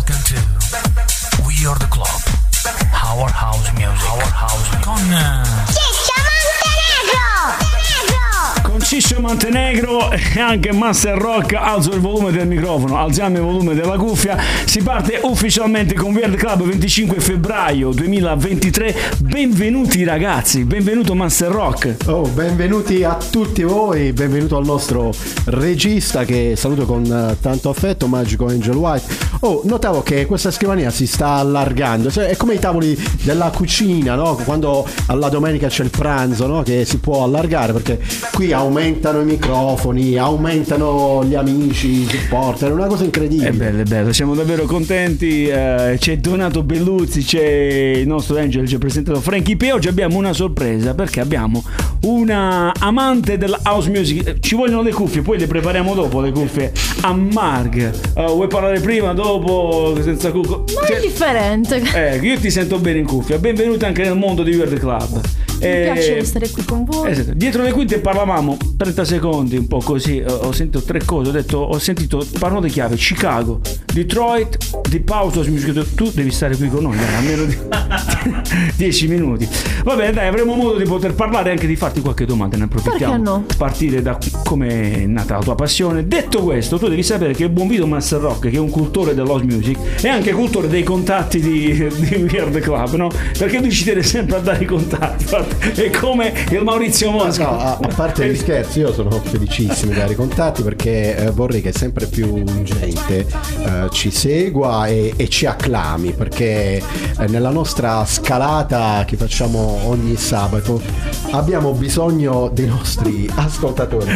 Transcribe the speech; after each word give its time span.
Welcome 0.00 0.24
to 0.24 0.34
We 1.46 1.66
Are 1.66 1.78
the 1.78 1.84
Club. 1.90 2.08
Our 2.94 3.28
House 3.28 3.70
Music. 3.74 4.10
Our 4.10 4.22
House 4.32 4.80
con 4.80 5.12
uh, 5.12 5.44
Con 8.62 8.80
Ciccio 8.80 9.20
Montenegro 9.20 10.10
e 10.12 10.40
anche 10.40 10.72
Master 10.72 11.18
Rock 11.18 11.52
alzo 11.52 11.90
il 11.90 12.00
volume 12.00 12.32
del 12.32 12.46
microfono, 12.46 12.96
alziamo 12.96 13.36
il 13.36 13.42
volume 13.42 13.74
della 13.74 13.98
cuffia. 13.98 14.38
Si 14.64 14.82
parte 14.82 15.20
ufficialmente 15.22 15.94
con 15.94 16.14
Weird 16.14 16.36
Club 16.36 16.62
25 16.62 17.20
febbraio 17.20 17.90
2023. 17.90 18.94
Benvenuti 19.18 20.04
ragazzi, 20.04 20.64
benvenuto 20.64 21.14
Master 21.14 21.50
Rock. 21.50 21.96
Oh, 22.06 22.22
benvenuti 22.22 23.04
a 23.04 23.18
tutti 23.30 23.62
voi, 23.62 24.12
benvenuto 24.14 24.56
al 24.56 24.64
nostro 24.64 25.12
regista 25.46 26.24
che 26.24 26.54
saluto 26.56 26.86
con 26.86 27.04
eh, 27.04 27.36
tanto 27.42 27.68
affetto, 27.68 28.06
Magico 28.06 28.46
Angel 28.46 28.76
White. 28.76 29.28
Oh, 29.40 29.60
notavo 29.64 30.02
che 30.02 30.24
questa 30.24 30.50
scrivania 30.50 30.90
si 30.90 31.06
sta 31.06 31.32
allargando, 31.34 32.10
cioè, 32.10 32.26
è 32.26 32.36
come 32.36 32.54
i 32.54 32.58
tavoli 32.58 32.96
della 33.22 33.50
cucina, 33.50 34.14
no? 34.14 34.36
Quando 34.36 34.86
alla 35.06 35.28
domenica 35.28 35.68
c'è 35.68 35.82
il 35.82 35.90
pranzo, 35.90 36.46
no? 36.46 36.62
Che 36.62 36.86
si 36.86 36.98
può 36.98 37.24
allargare 37.24 37.72
perché 37.72 38.28
qui 38.32 38.52
aumentano 38.52 39.20
i 39.20 39.24
microfoni, 39.24 40.16
aumentano 40.16 41.24
gli 41.24 41.34
amici, 41.34 42.02
i 42.02 42.06
supporter, 42.08 42.70
è 42.70 42.72
una 42.72 42.86
cosa 42.86 43.04
incredibile. 43.04 43.48
È 43.48 43.52
bello, 43.52 43.80
è 43.80 43.84
bello, 43.84 44.12
siamo 44.12 44.34
davvero 44.34 44.64
contenti. 44.64 45.46
eh, 45.46 45.96
c'è 45.98 46.16
Donato 46.18 46.62
Belluzzi, 46.62 47.22
c'è 47.22 47.92
il 47.96 48.06
nostro 48.06 48.38
Angel, 48.38 48.66
ci 48.66 48.76
ha 48.76 48.78
presentato 48.78 49.20
Frankie 49.20 49.56
P. 49.56 49.68
Oggi 49.72 49.88
abbiamo 49.88 50.16
una 50.16 50.32
sorpresa 50.32 50.94
perché 50.94 51.20
abbiamo 51.20 51.62
una 52.02 52.72
amante 52.78 53.36
della 53.36 53.60
house 53.64 53.90
music. 53.90 54.38
Ci 54.40 54.54
vogliono 54.54 54.82
le 54.82 54.92
cuffie, 54.92 55.22
poi 55.22 55.38
le 55.38 55.46
prepariamo 55.46 55.94
dopo 55.94 56.20
le 56.20 56.30
cuffie. 56.30 56.72
A 57.02 57.12
Marg, 57.12 57.90
Eh, 58.14 58.24
vuoi 58.26 58.48
parlare 58.48 58.80
prima, 58.80 59.12
dopo, 59.12 59.96
senza 60.02 60.30
cucco? 60.30 60.64
Ma 60.74 60.86
è 60.86 61.00
differente. 61.00 61.82
Eh, 61.94 62.16
io 62.18 62.38
ti 62.38 62.50
sento 62.50 62.78
bene 62.78 63.00
in 63.00 63.06
cuffia. 63.06 63.38
Benvenuta 63.38 63.86
anche 63.86 64.02
nel 64.02 64.16
mondo 64.16 64.42
di 64.42 64.54
Weird 64.54 64.78
Club. 64.78 65.20
Mi 65.68 65.82
piace 65.82 66.24
stare 66.24 66.48
qui 66.50 66.64
con 66.64 66.84
voi. 66.84 67.10
Esatto. 67.10 67.32
Dietro 67.34 67.62
le 67.62 67.72
quinte 67.72 67.98
parlavamo 67.98 68.56
30 68.76 69.04
secondi, 69.04 69.56
un 69.56 69.66
po' 69.66 69.78
così. 69.78 70.22
Ho 70.26 70.48
ho 70.50 70.52
sentito 70.52 70.82
tre 70.82 71.04
cose. 71.04 71.28
Ho 71.30 71.32
detto, 71.32 71.58
ho 71.58 71.78
sentito 71.78 72.26
parole 72.38 72.68
chiave: 72.68 72.96
Chicago, 72.96 73.60
Detroit. 73.92 74.56
House 75.10 75.50
Music. 75.50 75.68
Ho 75.68 75.72
detto, 75.72 75.94
Tu 75.94 76.10
devi 76.12 76.30
stare 76.30 76.56
qui 76.56 76.68
con 76.68 76.82
noi, 76.82 76.96
dai, 76.96 77.14
almeno 77.14 77.44
di 77.44 77.56
10 78.76 79.08
minuti. 79.08 79.48
Va 79.84 79.94
bene, 79.94 80.12
dai, 80.12 80.28
avremo 80.28 80.54
modo 80.54 80.76
di 80.76 80.84
poter 80.84 81.14
parlare 81.14 81.50
e 81.50 81.52
anche 81.52 81.66
di 81.66 81.76
farti 81.76 82.00
qualche 82.00 82.24
domanda. 82.24 82.56
Ne 82.56 82.64
approfittiamo. 82.64 83.12
Perché 83.12 83.30
no? 83.30 83.44
Partire 83.56 84.02
da 84.02 84.18
come 84.44 84.94
è 85.02 85.06
nata 85.06 85.36
la 85.36 85.42
tua 85.42 85.54
passione. 85.54 86.06
Detto 86.06 86.42
questo, 86.42 86.78
tu 86.78 86.88
devi 86.88 87.02
sapere 87.02 87.34
che 87.34 87.44
il 87.44 87.50
buon 87.50 87.68
Vito 87.68 87.86
Master 87.86 88.20
Rock, 88.20 88.48
che 88.50 88.56
è 88.56 88.60
un 88.60 88.70
cultore 88.70 89.14
dell'house 89.14 89.44
music, 89.44 89.78
è 90.00 90.08
anche 90.08 90.32
cultore 90.32 90.68
dei 90.68 90.82
contatti 90.82 91.40
di, 91.40 91.86
di 91.98 92.14
Weird 92.30 92.58
Club, 92.60 92.94
no? 92.94 93.10
Perché 93.38 93.58
lui 93.60 93.70
ci 93.70 93.84
tiene 93.84 94.02
sempre 94.02 94.36
a 94.36 94.40
dare 94.40 94.62
i 94.62 94.66
contatti. 94.66 95.24
È 95.58 95.90
come 95.90 96.32
il 96.50 96.62
Maurizio 96.62 97.10
Mosca. 97.10 97.44
No, 97.44 97.58
a, 97.58 97.78
a 97.80 97.88
parte 97.94 98.26
gli 98.26 98.36
scherzi, 98.36 98.80
io 98.80 98.92
sono 98.92 99.10
felicissimo 99.10 99.92
di 99.92 99.98
dare 99.98 100.12
i 100.12 100.16
contatti 100.16 100.62
perché 100.62 101.16
eh, 101.16 101.30
vorrei 101.30 101.60
che 101.60 101.72
sempre 101.72 102.06
più 102.06 102.42
gente 102.62 103.18
eh, 103.18 103.88
ci 103.90 104.10
segua 104.10 104.86
e, 104.86 105.12
e 105.16 105.28
ci 105.28 105.46
acclami 105.46 106.12
perché 106.12 106.76
eh, 107.18 107.26
nella 107.28 107.50
nostra 107.50 108.04
scalata 108.04 109.04
che 109.06 109.16
facciamo 109.16 109.80
ogni 109.84 110.16
sabato 110.16 110.80
abbiamo 111.32 111.72
bisogno 111.72 112.50
dei 112.52 112.66
nostri 112.66 113.28
ascoltatori. 113.34 114.10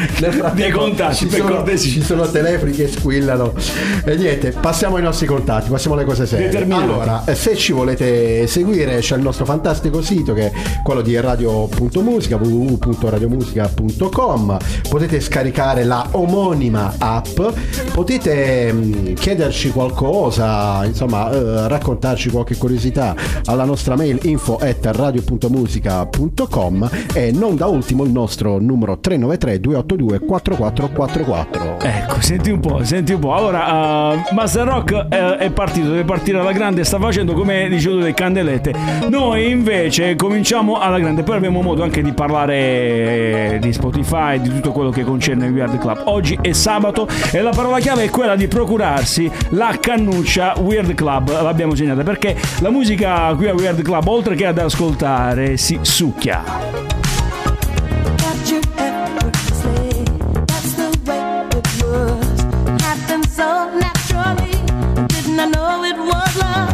Dei 0.55 0.71
contatti, 0.71 1.17
ci 1.17 1.27
per 1.27 1.41
sono, 1.41 1.55
cortesia. 1.57 1.91
ci 1.91 2.03
sono 2.03 2.31
telefoni 2.31 2.73
che 2.73 2.89
squillano 2.89 3.53
e 4.05 4.17
niente, 4.17 4.51
passiamo 4.51 4.97
ai 4.97 5.03
nostri 5.03 5.27
contatti, 5.27 5.69
passiamo 5.71 5.97
alle 5.97 6.05
cose 6.05 6.27
serie. 6.27 6.65
Allora, 6.73 7.25
eh, 7.25 7.35
se 7.35 7.57
ci 7.57 7.73
volete 7.73 8.47
seguire 8.47 8.99
c'è 8.99 9.17
il 9.17 9.23
nostro 9.23 9.45
fantastico 9.45 10.03
sito 10.03 10.33
che 10.35 10.47
è 10.47 10.53
quello 10.83 11.01
di 11.03 11.15
radio.musica 11.25 12.37
www.radiomusica.com 12.37 14.57
potete 14.89 15.21
scaricare 15.21 15.85
la 15.85 16.09
omonima 16.13 16.95
app 16.99 17.41
potete 17.93 18.73
mh, 18.73 19.13
chiederci 19.15 19.71
qualcosa 19.71 20.85
insomma 20.85 21.31
eh, 21.31 21.69
raccontarci 21.69 22.31
qualche 22.31 22.57
curiosità 22.57 23.15
alla 23.47 23.65
nostra 23.65 23.97
mail 23.97 24.19
info 24.23 24.57
at 24.57 24.85
radio.musica.com 24.85 26.91
e 27.13 27.33
non 27.33 27.57
da 27.57 27.67
ultimo 27.67 28.05
il 28.05 28.11
nostro 28.11 28.59
numero 28.59 28.99
393 28.99 29.61
282 29.61 30.19
4444 30.21 31.75
Ecco, 31.81 32.21
senti 32.21 32.51
un 32.51 32.61
po', 32.61 32.83
senti 32.85 33.13
un 33.13 33.21
po'. 33.21 33.35
Allora, 33.35 34.13
uh, 34.13 34.35
Master 34.35 34.67
Rock 34.67 35.07
eh, 35.11 35.37
è 35.37 35.51
partito, 35.51 35.89
deve 35.89 36.05
partire 36.05 36.39
alla 36.39 36.53
grande, 36.53 36.85
sta 36.85 36.99
facendo 36.99 37.35
come 37.35 37.69
dicevo 37.69 37.97
le 37.97 38.15
candelette. 38.15 38.73
Noi 39.09 39.51
invece 39.51 40.17
cominciamo 40.17 40.79
alla 40.79 40.99
grande, 40.99 41.14
poi 41.23 41.37
avremo 41.37 41.63
modo 41.63 41.83
anche 41.83 42.03
di 42.03 42.13
parlare 42.13 42.55
eh, 43.55 43.59
di 43.61 43.73
Spotify, 43.73 44.41
di 44.41 44.49
tutto 44.49 44.73
quello 44.73 44.91
che 44.91 45.05
concerne 45.05 45.47
il 45.47 45.53
Weird 45.53 45.79
Club. 45.79 46.03
Oggi 46.05 46.39
è 46.41 46.53
sabato 46.53 47.07
e 47.31 47.41
la 47.41 47.51
parola 47.51 47.79
chiave 47.79 48.05
è 48.05 48.11
quella 48.11 48.37
di 48.37 48.49
procurarsi 48.49 49.31
la 49.51 49.77
cannuccia 49.81 50.55
Weird 50.59 50.95
Club, 50.95 51.43
l'abbiamo 51.43 51.75
segnata, 51.75 52.03
perché 52.03 52.37
la 52.61 52.71
musica 52.71 53.33
qui 53.35 53.49
a 53.49 53.55
Weird 53.55 53.83
Club, 53.83 54.07
oltre 54.09 54.35
che 54.35 54.47
ad 54.47 54.59
ascoltare, 54.59 55.57
si 55.57 55.79
succhia. 55.83 56.93
I 65.45 65.47
know 65.51 65.85
it 65.85 65.99
was 65.99 66.37
love? 66.39 66.74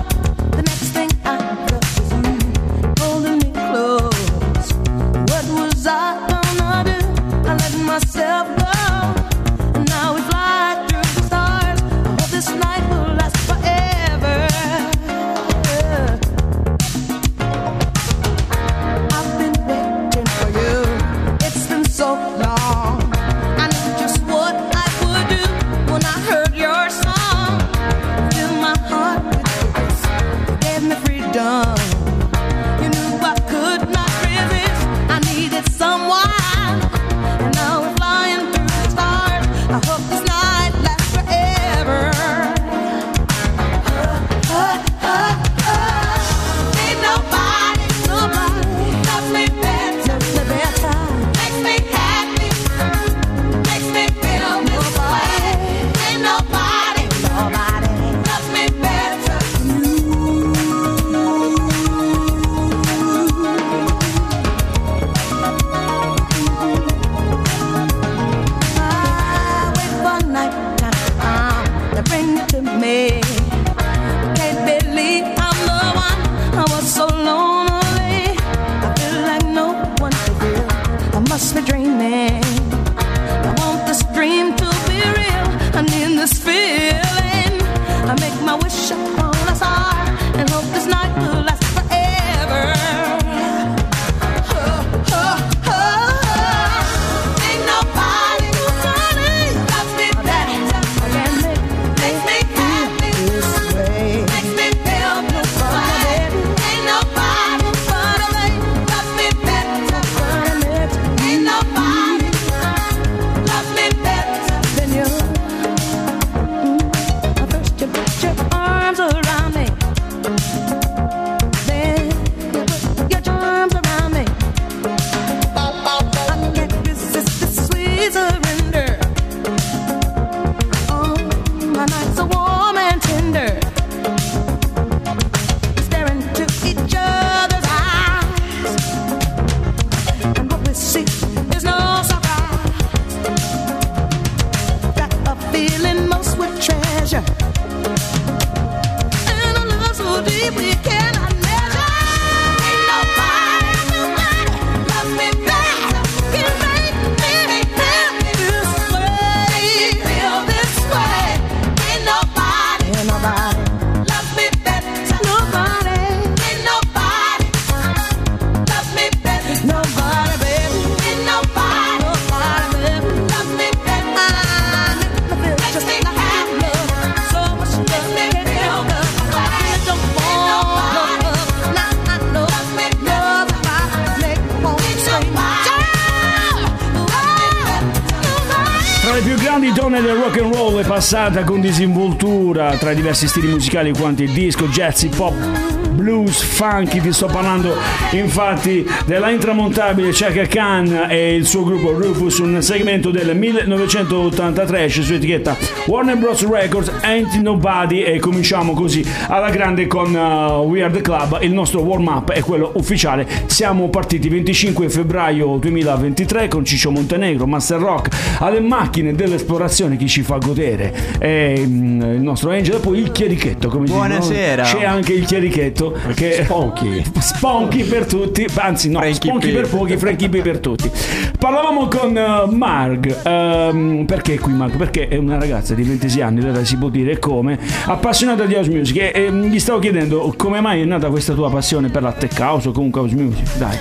le 189.21 189.27
più 189.27 189.34
grandi 189.37 189.72
donne 189.72 190.01
del 190.01 190.17
rock 190.17 190.41
and 190.41 190.55
roll 190.55 190.81
è 190.81 190.87
passata 190.87 191.45
con 191.45 191.61
disinvoltura 191.61 192.77
tra 192.77 192.95
diversi 192.95 193.28
stili 193.28 193.49
musicali 193.49 193.93
quanti 193.93 194.27
disco, 194.27 194.67
jazz, 194.67 195.03
hip 195.03 195.19
hop 195.19 195.79
blues, 195.91 196.42
funky. 196.42 197.01
Ti 197.01 197.13
sto 197.13 197.27
parlando 197.27 197.75
infatti 198.13 198.87
della 199.07 199.31
intramontabile 199.31 200.10
Chaka 200.13 200.47
Khan 200.47 201.07
e 201.09 201.34
il 201.34 201.47
suo 201.47 201.65
gruppo 201.65 201.92
Rufus, 201.92 202.39
un 202.39 202.60
segmento 202.63 203.10
del 203.10 203.37
1983 203.37 204.84
esce 204.84 205.03
su 205.03 205.15
etichetta 205.15 205.57
Warner 205.87 206.16
Bros. 206.16 206.48
Records, 206.48 206.91
Ain't 207.03 207.34
Nobody 207.41 208.03
e 208.03 208.19
cominciamo 208.19 208.72
così 208.72 209.04
alla 209.28 209.51
grande 209.51 209.87
con 209.87 210.15
uh, 210.15 210.63
We 210.66 210.83
Are 210.83 210.92
The 210.92 211.01
Club, 211.01 211.39
il 211.42 211.53
nostro 211.53 211.81
warm 211.81 212.07
up 212.07 212.31
è 212.31 212.41
quello 212.41 212.72
ufficiale. 212.75 213.27
Siamo 213.47 213.89
partiti 213.89 214.28
25 214.28 214.89
febbraio 214.89 215.57
2023 215.57 216.48
con 216.48 216.65
Ciccio 216.65 216.91
Montenegro, 216.91 217.47
Master 217.47 217.78
Rock, 217.78 218.39
alle 218.41 218.60
macchine 218.60 219.15
dell'esplorazione 219.15 219.97
chi 219.97 220.09
ci 220.09 220.22
fa 220.22 220.39
godere 220.39 220.92
è 221.19 221.54
mm, 221.65 222.03
il 222.03 222.21
nostro 222.21 222.51
Angel 222.51 222.77
e 222.77 222.78
poi 222.78 222.98
il 222.98 223.13
chierichetto 223.13 223.69
come? 223.69 223.87
Buonasera. 223.87 224.63
c'è 224.63 224.84
anche 224.84 225.13
il 225.13 225.25
chierichetto 225.25 225.79
che 226.15 226.42
Sponky. 226.44 227.03
Sponky 227.18 227.84
per 227.84 228.06
tutti, 228.06 228.47
anzi 228.54 228.91
no, 228.91 228.98
Frankie 228.98 229.15
Sponky 229.15 229.50
P. 229.50 229.54
per 229.54 229.68
pochi, 229.68 229.97
Frankie 229.97 230.28
P 230.28 230.42
per 230.42 230.59
tutti. 230.59 230.91
Parlavamo 231.38 231.88
con 231.88 232.15
uh, 232.15 232.54
Marg, 232.54 233.16
ehm, 233.22 234.04
perché 234.04 234.38
qui 234.38 234.53
Marg? 234.53 234.77
Perché 234.77 235.09
è 235.09 235.16
una 235.16 235.38
ragazza 235.38 235.74
di 235.74 235.82
26 235.82 236.22
anni, 236.22 236.41
allora 236.41 236.62
si 236.65 236.77
può 236.77 236.88
dire 236.88 237.18
come, 237.18 237.59
appassionata 237.86 238.44
di 238.44 238.54
house 238.54 238.71
music 238.71 238.97
e, 238.97 239.12
e 239.15 239.32
gli 239.32 239.59
stavo 239.59 239.78
chiedendo 239.78 240.32
come 240.36 240.60
mai 240.60 240.82
è 240.82 240.84
nata 240.84 241.09
questa 241.09 241.32
tua 241.32 241.50
passione 241.50 241.88
per 241.88 242.03
la 242.03 242.12
tech 242.12 242.38
house 242.38 242.68
o 242.68 242.72
comunque 242.72 243.00
house 243.00 243.15
music, 243.15 243.56
dai. 243.56 243.78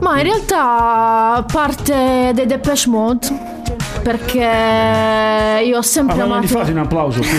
Ma 0.00 0.16
in 0.18 0.24
realtà 0.24 1.44
parte 1.52 2.32
dei 2.34 2.46
Depeche 2.46 2.88
Mode 2.88 3.28
perché 4.02 5.62
io 5.64 5.76
ho 5.76 5.82
sempre 5.82 6.16
Ma 6.16 6.24
non 6.24 6.28
gli 6.28 6.36
amato 6.38 6.58
fate 6.58 6.70
un 6.72 6.78
applauso 6.78 7.20
qui. 7.20 7.38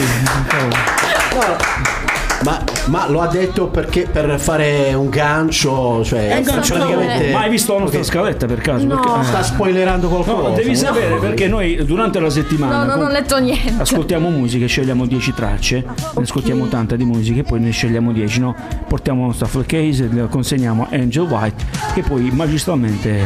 Ma, 2.43 2.61
ma 2.87 3.09
lo 3.09 3.21
ha 3.21 3.27
detto 3.27 3.67
perché 3.67 4.07
per 4.11 4.37
fare 4.39 4.93
un 4.93 5.09
gancio, 5.09 6.03
cioè 6.03 6.29
È 6.37 6.41
gancio 6.41 6.73
praticamente 6.73 7.31
Ma 7.31 7.41
hai 7.41 7.49
visto 7.49 7.73
la 7.73 7.79
nostra 7.81 8.03
scaletta 8.03 8.45
per 8.47 8.59
caso? 8.59 8.85
No. 8.85 8.99
Perché- 8.99 9.23
sta 9.23 9.43
spoilerando 9.43 10.09
No, 10.09 10.15
qualcosa. 10.21 10.55
devi 10.55 10.69
no? 10.69 10.75
sapere 10.75 11.15
perché 11.17 11.47
noi 11.47 11.83
durante 11.85 12.19
la 12.19 12.29
settimana 12.29 12.79
No, 12.79 12.85
no, 12.85 12.95
non 12.95 13.05
ho 13.05 13.09
letto 13.09 13.37
niente. 13.39 13.73
ascoltiamo 13.81 14.29
musica, 14.29 14.65
scegliamo 14.65 15.05
10 15.05 15.33
tracce, 15.33 15.85
ne 15.85 16.21
ascoltiamo 16.23 16.67
tanta 16.67 16.95
di 16.95 17.05
musica 17.05 17.39
e 17.39 17.43
poi 17.43 17.59
ne 17.61 17.71
scegliamo 17.71 18.11
10, 18.11 18.39
no? 18.41 18.55
Portiamo 18.87 19.21
la 19.21 19.27
nostra 19.27 19.45
full 19.47 19.65
case, 19.65 20.09
la 20.11 20.25
consegniamo 20.25 20.83
a 20.89 20.95
Angel 20.95 21.23
White 21.23 21.63
che 21.93 22.01
poi 22.01 22.29
magistralmente 22.31 23.21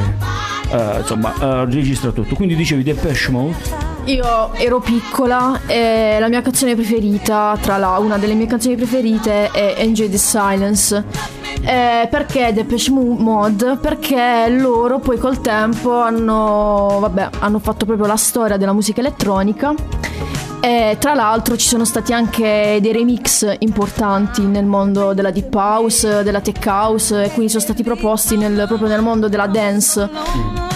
eh, 0.70 1.00
insomma 1.00 1.34
eh, 1.40 1.66
registra 1.66 2.12
tutto. 2.12 2.36
Quindi 2.36 2.56
dicevi 2.56 2.84
Depeche 2.84 3.32
Mode. 3.32 3.56
Io 4.06 4.54
ero 4.54 4.80
piccola 4.80 5.60
e 5.66 6.18
la 6.20 6.30
mia 6.30 6.42
canzone 6.42 6.76
preferita, 6.76 7.58
tra 7.60 7.78
la, 7.78 7.98
una 7.98 8.18
delle 8.18 8.36
mie 8.36 8.48
canzoni 8.48 8.76
preferite 8.76 9.52
è 9.52 9.76
Enjoy 9.78 10.10
the 10.10 10.18
Silence. 10.18 11.04
Eh, 11.62 12.08
perché 12.10 12.54
Depeche 12.54 12.92
Mo- 12.92 13.16
Mode? 13.18 13.78
Perché 13.82 14.48
loro 14.50 15.00
poi 15.00 15.18
col 15.18 15.42
tempo 15.42 16.00
hanno, 16.00 17.00
vabbè, 17.02 17.30
hanno 17.40 17.60
fatto 17.60 17.86
proprio 17.86 18.08
la 18.08 18.16
storia 18.16 18.56
della 18.56 18.74
musica 18.74 19.02
elettronica. 19.02 19.74
E 20.60 20.98
tra 21.00 21.14
l'altro 21.14 21.56
ci 21.56 21.68
sono 21.68 21.86
stati 21.86 22.12
anche 22.14 22.80
dei 22.82 22.92
remix 22.92 23.56
importanti 23.60 24.42
nel 24.42 24.66
mondo 24.66 25.14
della 25.14 25.32
deep 25.32 25.54
house, 25.54 26.24
della 26.24 26.42
tech 26.42 26.64
house 26.66 27.24
e 27.24 27.30
quindi 27.32 27.50
sono 27.50 27.64
stati 27.64 27.84
proposti 27.84 28.36
nel- 28.36 28.66
proprio 28.68 28.88
nel 28.90 29.02
mondo 29.02 29.30
della 29.30 29.48
dance 29.48 30.10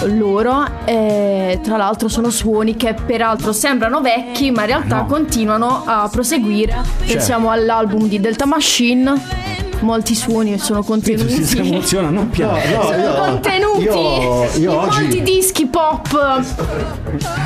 loro. 0.05 0.65
E 0.85 1.59
tra 1.63 1.77
l'altro 1.77 2.07
sono 2.07 2.29
suoni 2.29 2.75
che 2.77 2.93
peraltro 2.93 3.51
sembrano 3.51 4.01
vecchi 4.01 4.51
ma 4.51 4.61
in 4.61 4.67
realtà 4.67 4.97
No. 4.97 5.05
continuano 5.07 5.83
a 5.85 6.07
proseguire. 6.11 6.75
Pensiamo 7.05 7.49
all'album 7.49 8.07
di 8.07 8.19
Delta 8.19 8.45
Machine 8.45 9.13
molti 9.81 10.15
suoni 10.15 10.57
sono 10.59 10.81
Pietro 10.83 10.93
contenuti 10.93 11.43
si 11.43 11.57
emoziona, 11.57 12.09
non 12.09 12.23
No, 12.25 12.29
piano. 12.29 12.53
no, 12.75 12.81
sono 12.83 12.97
io, 12.97 13.13
contenuti 13.15 13.83
io, 13.83 14.43
io 14.57 14.71
in 14.71 14.77
molti 14.77 15.03
oggi 15.05 15.21
dischi 15.23 15.65
pop 15.67 16.07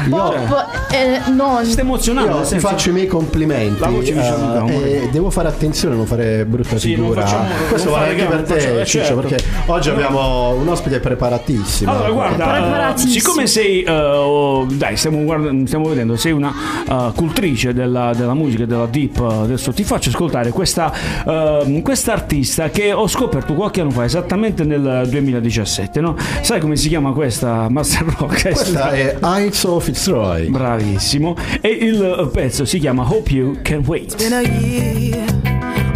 io, 0.07 0.15
pop 0.15 0.67
eh, 0.91 1.21
non 1.31 1.63
Si 1.65 1.71
sta 1.71 1.81
emozionando. 1.81 2.31
io 2.35 2.41
ti 2.41 2.47
senso- 2.47 2.67
faccio 2.67 2.89
i 2.89 2.93
miei 2.93 3.07
complimenti. 3.07 3.79
La 3.79 3.87
voce 3.87 4.13
mi 4.13 4.21
eh, 4.21 5.03
e 5.03 5.09
devo 5.11 5.29
fare 5.29 5.47
attenzione 5.47 5.93
a 5.95 5.97
non 5.97 6.05
fare 6.05 6.45
brutta 6.45 6.77
Sì, 6.77 6.93
figura. 6.95 7.21
facciamo- 7.21 7.47
Questo 7.69 7.89
vale 7.91 8.09
anche 8.11 8.23
per 8.25 8.41
te, 8.43 8.59
facciamo- 8.59 8.83
Ciccio, 8.85 9.03
certo. 9.05 9.21
perché 9.21 9.43
oggi 9.67 9.89
abbiamo 9.89 10.49
un 10.53 10.67
ospite 10.67 10.99
preparatissimo. 10.99 11.91
Allora, 11.91 12.09
guarda, 12.11 12.45
Preparatissimo. 12.47 13.11
eh, 13.15 13.19
siccome 13.19 13.47
sei, 13.47 13.81
eh, 13.83 13.91
oh, 13.91 14.65
dai, 14.69 14.95
stiamo, 14.97 15.23
guarda- 15.23 15.51
stiamo 15.65 15.87
vedendo, 15.89 16.15
sei 16.15 16.31
una 16.31 16.53
eh, 16.87 17.11
cultrice 17.15 17.73
della, 17.73 18.13
della 18.15 18.33
musica, 18.33 18.63
e 18.63 18.67
della 18.67 18.85
deep, 18.85 19.17
eh, 19.19 19.33
adesso 19.43 19.71
ti 19.73 19.83
faccio 19.83 20.09
ascoltare 20.09 20.51
questa 20.51 20.91
eh, 21.25 21.81
questa 21.83 22.13
artista 22.25 22.69
che 22.71 22.91
ho 22.91 23.07
scoperto 23.07 23.53
qualche 23.53 23.81
anno 23.81 23.91
fa, 23.91 24.03
esattamente 24.03 24.63
nel 24.63 25.07
2017, 25.07 26.01
no? 26.01 26.15
Sai 26.41 26.59
come 26.59 26.75
si 26.75 26.87
chiama 26.89 27.11
questa 27.11 27.69
Master 27.69 28.03
Rock? 28.17 28.41
Questa 28.51 28.89
è 28.91 29.17
Heights 29.21 29.63
of 29.63 29.83
Fitzroy. 29.83 30.49
Bravissimo. 30.49 31.35
E 31.61 31.69
il 31.69 32.29
pezzo 32.33 32.65
si 32.65 32.79
chiama 32.79 33.03
Hope 33.07 33.31
You 33.31 33.59
Can 33.61 33.83
Wait. 33.85 34.15
been 34.17 34.33
a 34.33 34.41
year 34.41 35.23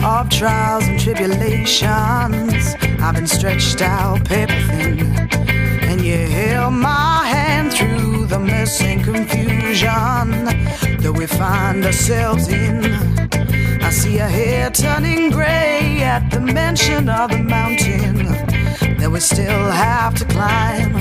of 0.04 0.28
trials 0.30 0.88
and 0.88 1.00
tribulations. 1.00 2.76
I've 3.00 3.16
been 3.16 3.26
stretched 3.26 3.82
out 3.82 4.24
paper 4.26 4.54
thin, 4.68 5.28
and 5.82 6.00
you 6.02 6.16
held 6.16 6.74
my 6.74 7.26
hand 7.26 7.74
through 7.74 8.28
the 8.28 8.38
mess 8.38 8.80
and 8.82 9.04
confusion 9.04 10.46
that 11.02 11.14
we 11.18 11.26
find 11.26 11.84
ourselves 11.84 12.50
in. 12.50 13.18
I 13.90 13.92
see 13.92 14.20
a 14.20 14.28
hair 14.28 14.70
turning 14.70 15.32
gray 15.32 16.04
at 16.04 16.30
the 16.30 16.40
mention 16.40 17.10
of 17.10 17.32
the 17.32 17.40
mountain 17.40 18.18
that 19.00 19.10
we 19.12 19.20
still 19.20 19.72
have 19.72 20.14
to 20.20 20.26
climb. 20.26 20.94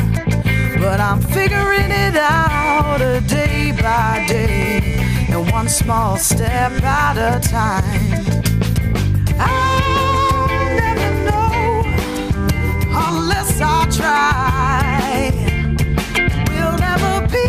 But 0.80 0.98
I'm 0.98 1.20
figuring 1.20 1.90
it 1.90 2.16
out 2.16 3.02
a 3.02 3.20
day 3.20 3.72
by 3.72 4.24
day 4.26 4.80
and 5.28 5.52
one 5.52 5.68
small 5.68 6.16
step 6.16 6.72
at 6.82 7.18
a 7.18 7.38
time. 7.46 8.24
I'll 9.38 10.48
never 10.80 11.10
know 11.28 11.82
unless 13.06 13.60
I 13.60 13.84
try. 14.00 15.30
We'll 16.48 16.78
never 16.78 17.20
be 17.36 17.48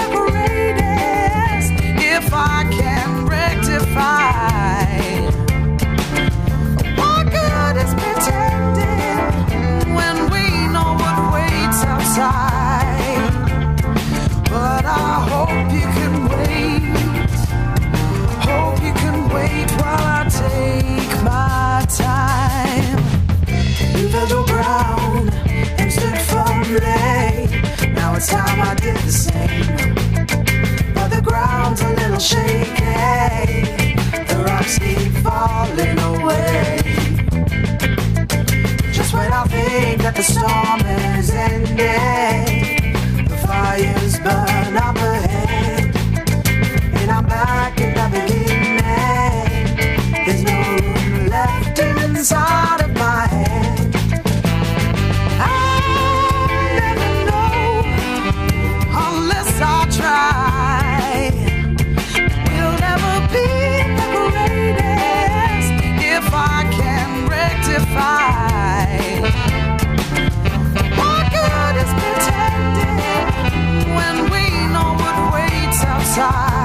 the 0.00 0.08
greatest 0.16 1.72
if 2.02 2.32
I 2.32 2.64
can 2.72 3.26
rectify. 3.26 4.37
But 14.50 14.84
I 14.84 15.24
hope 15.30 15.70
you 15.72 15.86
can 15.98 16.14
wait. 16.34 16.82
Hope 18.42 18.82
you 18.82 18.92
can 18.94 19.28
wait 19.28 19.70
while 19.80 20.04
I 20.16 20.24
take 20.28 21.22
my 21.22 21.86
time. 21.88 22.98
And 25.78 25.92
stood. 25.92 26.18
Now 27.94 28.16
it's 28.16 28.26
time 28.26 28.60
I 28.62 28.74
did 28.74 28.96
the 28.96 29.12
same. 29.12 29.94
But 30.94 31.08
the 31.10 31.22
ground's 31.22 31.82
a 31.82 31.88
little 31.88 32.18
shaky. 32.18 33.62
The 34.26 34.44
rocks 34.44 34.78
keep 34.80 35.12
falling 35.22 35.98
away. 36.00 36.77
The 40.18 40.24
storm 40.24 40.80
is 41.16 41.30
ending, 41.30 42.47
try. 76.18 76.57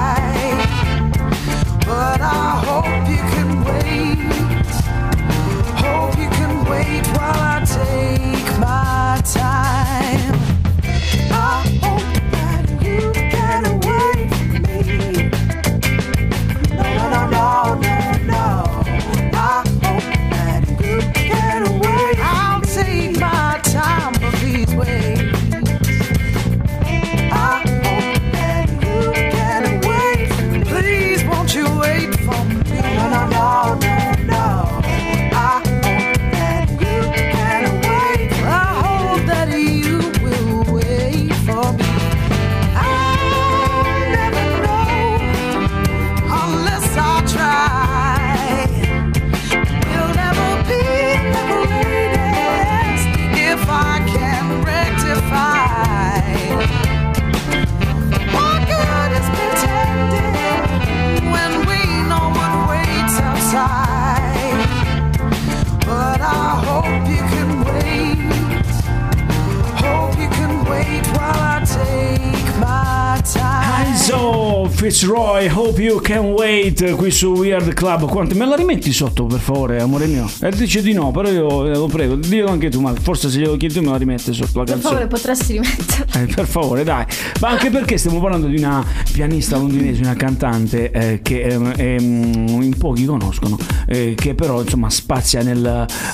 Fitzroy, 74.84 75.48
Hope 75.50 75.80
You 75.80 75.98
Can 75.98 76.32
Wait 76.32 76.94
qui 76.96 77.10
su 77.10 77.28
Weird 77.32 77.72
Club. 77.72 78.06
Quanto 78.06 78.34
me 78.34 78.44
la 78.44 78.54
rimetti 78.54 78.92
sotto 78.92 79.24
per 79.24 79.40
favore, 79.40 79.80
amore 79.80 80.06
mio? 80.06 80.28
E 80.42 80.50
dice 80.50 80.82
di 80.82 80.92
no, 80.92 81.10
però 81.10 81.30
io 81.30 81.64
eh, 81.70 81.74
lo 81.74 81.86
prego, 81.86 82.16
dillo 82.16 82.50
anche 82.50 82.68
tu, 82.68 82.80
ma 82.82 82.92
forse 82.92 83.30
se 83.30 83.38
glielo 83.38 83.56
chiedi 83.56 83.72
tu 83.76 83.80
me 83.80 83.92
la 83.92 83.96
rimetti 83.96 84.34
sotto 84.34 84.58
la 84.58 84.64
Per 84.64 84.74
canzone. 84.74 84.94
favore, 84.94 85.06
potresti 85.06 85.52
rimetterla. 85.54 86.20
Eh, 86.20 86.26
per 86.26 86.46
favore, 86.46 86.84
dai. 86.84 87.06
Ma 87.40 87.48
anche 87.48 87.70
perché 87.70 87.96
stiamo 87.96 88.20
parlando 88.20 88.46
di 88.46 88.58
una 88.58 88.84
pianista 89.10 89.56
londinese, 89.56 90.02
una 90.02 90.16
cantante 90.16 90.90
eh, 90.90 91.20
che 91.22 91.40
ehm, 91.44 92.58
in 92.60 92.74
pochi 92.76 93.06
conoscono, 93.06 93.56
eh, 93.86 94.12
che 94.14 94.34
però 94.34 94.60
insomma 94.60 94.90
spazia 94.90 95.42
nel, 95.42 95.64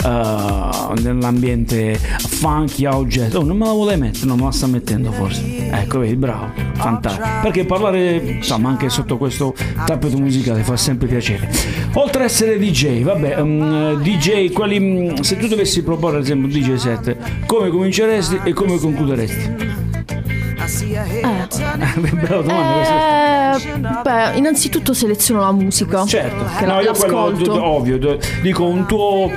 eh, 0.05 1.01
nell'ambiente 1.03 1.99
funky 2.19 2.85
house 2.87 3.09
jazz. 3.09 3.35
Oh, 3.35 3.43
non 3.43 3.57
me 3.57 3.67
la 3.67 3.73
vuole 3.73 3.97
mettere, 3.97 4.27
non 4.27 4.39
me 4.39 4.45
la 4.45 4.53
sta 4.53 4.69
mettendo 4.69 5.11
forse. 5.11 5.43
Ecco, 5.73 5.99
vedi, 5.99 6.15
bravo, 6.15 6.51
fantastico. 6.75 7.27
Perché 7.43 7.65
parlare, 7.65 8.15
insomma, 8.17 8.59
anche 8.69 8.89
sotto 8.89 9.17
questo 9.17 9.55
tappeto 9.85 10.19
musicale 10.19 10.63
fa 10.63 10.77
sempre 10.77 11.07
piacere. 11.09 11.51
Oltre 11.95 12.23
a 12.23 12.25
essere 12.27 12.59
DJ, 12.59 13.03
vabbè, 13.03 13.39
ehm, 13.39 14.03
DJ, 14.03 14.53
quali, 14.53 14.79
mm, 14.79 15.15
se 15.21 15.37
tu 15.37 15.47
dovessi 15.47 15.83
proporre 15.83 16.17
ad 16.19 16.23
esempio 16.23 16.47
un 16.47 16.53
DJ 16.53 16.75
set, 16.75 17.17
come 17.47 17.69
cominceresti 17.71 18.41
e 18.45 18.53
come 18.53 18.79
concluderesti? 18.79 19.79
Bella 22.01 22.43
domanda. 22.43 23.57
Eh, 23.57 23.79
beh, 24.03 24.37
innanzitutto 24.39 24.93
seleziono 24.95 25.41
la 25.41 25.53
musica. 25.53 26.05
Certo, 26.07 26.45
Che 26.59 26.67
no, 26.67 26.75
la- 26.77 26.81
io 26.83 26.93
quello 26.93 27.29
l'ascolto. 27.31 27.53
d- 27.53 27.59
ovvio, 27.61 27.99
d- 27.99 28.41
dico 28.43 28.65
un 28.67 28.87
tuo 28.87 29.31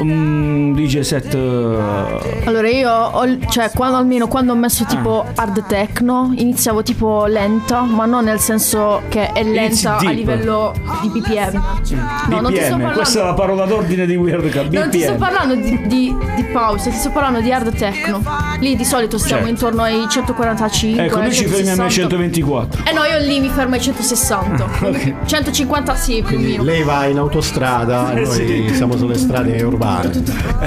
um, 0.00 0.74
DJ 0.74 1.00
set 1.00 1.34
eh, 1.34 2.42
Allora 2.44 2.68
io 2.68 2.90
ho- 2.92 3.38
cioè 3.48 3.70
quando 3.74 3.96
almeno 3.96 4.28
quando 4.28 4.52
ho 4.52 4.56
messo 4.56 4.84
tipo 4.84 5.24
Ah. 5.26 5.42
hard 5.42 5.66
techno 5.66 6.32
iniziavo 6.36 6.82
tipo 6.82 7.24
lenta 7.26 7.80
ma 7.82 8.04
non 8.04 8.24
nel 8.24 8.38
senso 8.40 9.02
che 9.08 9.32
è 9.32 9.42
lenta 9.42 9.96
a 9.96 10.10
livello 10.10 10.74
di 11.00 11.08
BPM 11.08 11.62
no 12.28 12.40
non 12.40 12.52
ti 12.52 12.60
sto 12.60 12.76
BPM, 12.76 12.80
parlando 12.80 12.92
questa 12.92 13.20
è 13.20 13.24
la 13.24 13.34
parola 13.34 13.64
d'ordine 13.64 14.06
di 14.06 14.16
Weird 14.16 14.48
Club, 14.50 14.72
non 14.72 14.90
ti 14.90 15.00
sto 15.00 15.12
BPM. 15.12 15.18
parlando 15.20 15.54
di, 15.54 15.86
di, 15.86 16.16
di 16.36 16.44
pause, 16.52 16.90
ti 16.90 16.96
sto 16.96 17.10
parlando 17.10 17.40
di 17.40 17.52
hard 17.52 17.74
techno. 17.74 18.22
Lì 18.60 18.76
di 18.76 18.84
solito 18.84 19.18
stiamo 19.18 19.46
Certo. 19.46 19.54
intorno 19.54 19.82
ai 19.82 20.06
145. 20.08 21.04
Ecco, 21.04 21.20
noi 21.20 21.32
ci 21.32 21.46
fermiamo 21.46 21.85
ai 21.86 21.92
124. 21.92 22.82
Eh 22.84 22.92
no, 22.92 23.04
io 23.04 23.18
lì 23.26 23.40
mi 23.40 23.48
fermo 23.48 23.74
ai 23.74 23.80
160. 23.80 24.64
Ok. 24.82 25.14
150 25.26 25.94
sì, 25.94 26.14
più 26.16 26.36
o 26.36 26.38
Quindi 26.38 26.50
meno. 26.52 26.62
lei 26.64 26.82
va 26.82 27.06
in 27.06 27.18
autostrada, 27.18 28.12
Eh, 28.12 28.20
noi 28.20 28.26
sì. 28.68 28.74
siamo 28.74 28.96
sulle 28.96 29.16
strade 29.16 29.62
urbane. 29.62 30.10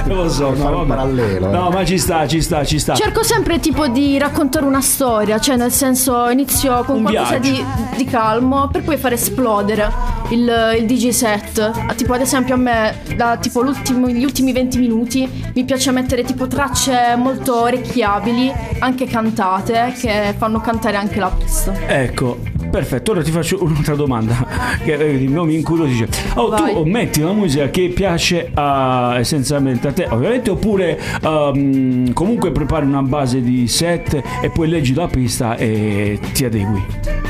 Eh, 0.04 0.08
lo 0.12 0.28
so, 0.28 0.54
no, 0.54 0.70
vabbè. 0.70 0.86
parallelo, 0.86 1.48
eh. 1.48 1.52
No, 1.52 1.70
ma 1.70 1.84
ci 1.84 1.98
sta, 1.98 2.26
ci 2.26 2.40
sta, 2.42 2.64
ci 2.64 2.78
sta. 2.78 2.94
Cerco 2.94 3.22
sempre 3.22 3.58
tipo 3.60 3.86
di 3.88 4.18
raccontare 4.18 4.64
una 4.64 4.80
storia, 4.80 5.38
cioè 5.38 5.56
nel 5.56 5.72
senso 5.72 6.28
inizio 6.30 6.82
con 6.84 6.96
Un 6.96 7.02
qualcosa 7.02 7.38
viaggio. 7.38 7.62
di, 7.96 7.96
di 7.96 8.04
calmo 8.04 8.68
per 8.68 8.82
poi 8.82 8.96
far 8.96 9.12
esplodere 9.12 9.90
il, 10.30 10.76
il 10.78 10.86
DJ 10.86 11.08
set. 11.10 11.58
Ah, 11.58 11.94
Tipo 11.94 12.14
ad 12.14 12.20
esempio 12.22 12.54
a 12.54 12.58
me 12.58 12.94
da 13.14 13.36
tipo 13.36 13.60
l'ultimo- 13.62 14.08
gli 14.08 14.24
ultimi 14.24 14.52
20 14.52 14.78
minuti 14.78 15.28
mi 15.54 15.64
piace 15.64 15.90
mettere 15.90 16.22
tipo 16.24 16.46
tracce 16.46 17.14
molto 17.16 17.60
orecchiabili, 17.62 18.50
anche 18.78 19.06
cantate, 19.06 19.94
che 20.00 20.34
fanno 20.38 20.60
cantare 20.60 20.96
anche 20.96 21.09
la 21.18 21.28
pista. 21.36 21.72
Ecco, 21.86 22.38
perfetto. 22.70 23.10
Ora 23.12 23.22
ti 23.22 23.30
faccio 23.30 23.62
un'altra 23.62 23.94
domanda 23.94 24.46
che 24.84 24.94
eh, 24.94 25.18
mi 25.28 25.54
incuriosisce. 25.56 26.08
Oh, 26.34 26.48
Vai. 26.48 26.74
tu 26.74 26.84
metti 26.84 27.20
la 27.20 27.32
musica 27.32 27.68
che 27.70 27.88
piace 27.94 28.50
a- 28.54 29.16
essenzialmente 29.18 29.88
a 29.88 29.92
te, 29.92 30.06
ovviamente, 30.10 30.50
oppure 30.50 30.98
ehm, 31.22 32.12
comunque 32.12 32.50
prepari 32.52 32.86
una 32.86 33.02
base 33.02 33.40
di 33.42 33.66
set 33.68 34.20
e 34.40 34.50
poi 34.50 34.68
leggi 34.68 34.94
la 34.94 35.06
pista 35.08 35.56
e 35.56 36.18
ti 36.32 36.44
adegui. 36.44 36.84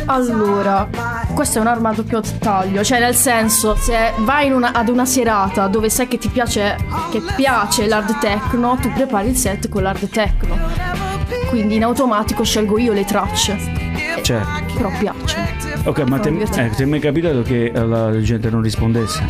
Allora, 0.07 0.89
questo 1.35 1.59
è 1.59 1.61
un'arma 1.61 1.91
a 1.91 1.93
doppio 1.95 2.21
taglio, 2.41 2.83
cioè 2.83 2.99
nel 2.99 3.15
senso, 3.15 3.77
se 3.77 4.13
vai 4.19 4.51
una- 4.51 4.73
ad 4.73 4.89
una 4.89 5.05
serata 5.05 5.69
dove 5.69 5.89
sai 5.89 6.09
che 6.09 6.19
ti 6.19 6.29
piace, 6.29 6.77
che 7.13 7.23
piace 7.37 7.87
l'hard 7.87 8.19
techno, 8.19 8.77
tu 8.81 8.91
prepari 8.93 9.29
il 9.29 9.37
set 9.37 9.69
con 9.69 9.83
l'hard 9.83 10.09
techno. 10.09 11.00
Quindi 11.51 11.75
in 11.77 11.83
automatico 11.85 12.45
scelgo 12.45 12.79
io 12.79 12.93
le 12.93 13.05
tracce, 13.05 13.59
Certo. 14.23 14.75
però 14.75 14.89
piacciono. 14.97 15.45
Ok, 15.85 16.01
ma 16.03 16.19
te, 16.21 16.29
eh, 16.29 16.71
ti 16.71 16.83
è 16.83 16.87
mai 16.87 17.01
capitato 17.01 17.43
che 17.43 17.73
eh, 17.75 17.85
la 17.87 18.19
gente 18.21 18.49
non 18.51 18.63
rispondesse 18.63 19.23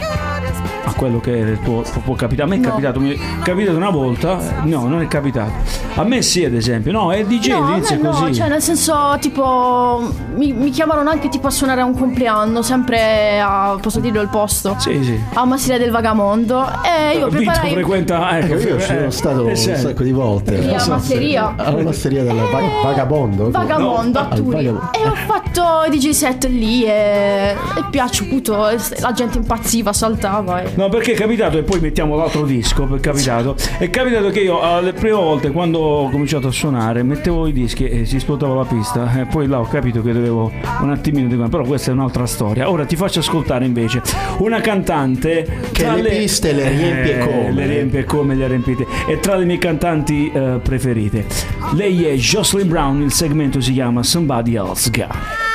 a 0.84 0.92
quello 0.94 1.18
che 1.20 1.38
era 1.38 1.50
il 1.50 1.60
tuo 1.60 1.80
può, 1.82 2.00
può 2.00 2.14
capitare? 2.14 2.46
A 2.46 2.50
me 2.50 2.56
è 2.56 2.64
No. 2.64 2.68
capitato, 2.70 3.00
mi 3.00 3.14
è 3.14 3.18
capitato 3.42 3.76
una 3.78 3.90
volta, 3.90 4.38
eh, 4.62 4.66
no, 4.68 4.86
non 4.86 5.00
è 5.00 5.08
capitato. 5.08 5.52
A 5.94 6.04
me 6.04 6.22
sì, 6.22 6.44
ad 6.44 6.54
esempio, 6.54 6.92
no, 6.92 7.12
è 7.12 7.24
DJ 7.24 7.48
No, 7.48 7.56
a 7.56 7.66
all'inizio 7.66 7.96
me 7.96 8.08
è 8.08 8.10
così. 8.10 8.22
no, 8.24 8.32
cioè 8.34 8.48
nel 8.48 8.62
senso 8.62 9.16
tipo 9.20 10.00
mi, 10.34 10.52
mi 10.52 10.70
chiamano 10.70 11.08
anche 11.08 11.28
tipo 11.28 11.48
a 11.48 11.50
suonare 11.50 11.80
a 11.82 11.84
un 11.84 11.94
compleanno, 11.96 12.62
sempre 12.62 13.40
a, 13.40 13.76
posso 13.80 14.00
dirlo 14.00 14.20
il 14.22 14.28
posto? 14.28 14.76
Sì, 14.78 15.02
sì. 15.04 15.18
A 15.34 15.44
Massia 15.44 15.76
del 15.78 15.90
Vagamondo 15.90 16.64
e 16.84 17.18
io 17.18 17.26
Vito 17.26 17.42
preparai 17.42 17.72
frequenta, 17.72 18.38
ecco, 18.38 18.54
io 18.54 18.76
eh, 18.76 18.80
sono 18.80 19.10
stato 19.10 19.46
eh, 19.46 19.50
un 19.50 19.56
sì. 19.56 19.76
sacco 19.76 20.02
di 20.02 20.12
volte. 20.12 20.56
Lì 20.58 20.74
a 20.74 20.86
Masseria. 20.86 21.54
Alla 21.56 21.82
masseria 21.82 22.22
del 22.22 22.36
va- 22.36 22.82
vagabondo. 22.82 23.50
Vagamondo 23.50 24.20
No, 24.20 24.28
a 24.30 24.34
Turi 24.34 24.56
Vagabondo. 24.56 24.90
e 24.92 25.08
ho 25.08 25.14
fatto 25.14 25.92
i 25.92 25.96
DJ 25.98 26.10
set 26.10 26.44
lì 26.46 26.84
e 26.84 27.50
è 27.52 27.56
piaciuto 27.90 28.68
e 28.68 28.78
la 29.00 29.12
gente 29.12 29.38
impazziva 29.38 29.92
saltava 29.92 30.62
e... 30.62 30.70
No, 30.76 30.88
perché 30.88 31.12
è 31.12 31.16
capitato, 31.16 31.58
e 31.58 31.62
poi 31.62 31.80
mettiamo 31.80 32.16
l'altro 32.16 32.44
disco, 32.44 32.88
è 32.94 33.00
capitato. 33.00 33.56
È 33.78 33.90
capitato 33.90 34.30
che 34.30 34.40
io 34.40 34.60
alle 34.62 34.92
prime 34.92 35.14
volte, 35.16 35.50
quando 35.50 35.79
ho 35.80 36.10
cominciato 36.10 36.48
a 36.48 36.50
suonare, 36.50 37.02
mettevo 37.02 37.46
i 37.46 37.52
dischi 37.52 37.88
e 37.88 38.04
si 38.04 38.16
esplodeva 38.16 38.54
la 38.54 38.64
pista. 38.64 39.20
E 39.20 39.26
poi 39.26 39.46
là 39.46 39.60
ho 39.60 39.66
capito 39.66 40.02
che 40.02 40.12
dovevo 40.12 40.50
un 40.80 40.90
attimino 40.90 41.28
di 41.28 41.36
però 41.48 41.64
questa 41.64 41.90
è 41.90 41.94
un'altra 41.94 42.26
storia. 42.26 42.70
Ora 42.70 42.84
ti 42.84 42.96
faccio 42.96 43.20
ascoltare 43.20 43.64
invece 43.64 44.02
una 44.38 44.60
cantante 44.60 45.46
Che 45.72 45.82
tra 45.82 45.94
le 45.94 46.10
piste 46.10 46.52
le 46.52 46.68
riempie 46.68 47.18
come. 47.18 47.52
Le 47.52 47.66
riempie 47.66 48.04
come 48.04 48.34
le 48.34 48.46
riempite. 48.46 48.86
È 49.06 49.18
tra 49.18 49.36
le 49.36 49.44
mie 49.44 49.58
cantanti 49.58 50.30
eh, 50.32 50.60
preferite. 50.62 51.26
Lei 51.74 52.04
è 52.04 52.14
Jocelyn 52.14 52.68
Brown, 52.68 53.02
il 53.02 53.12
segmento 53.12 53.60
si 53.60 53.72
chiama 53.72 54.02
Somebody 54.02 54.56
Else 54.56 54.90
Guy. 54.90 55.48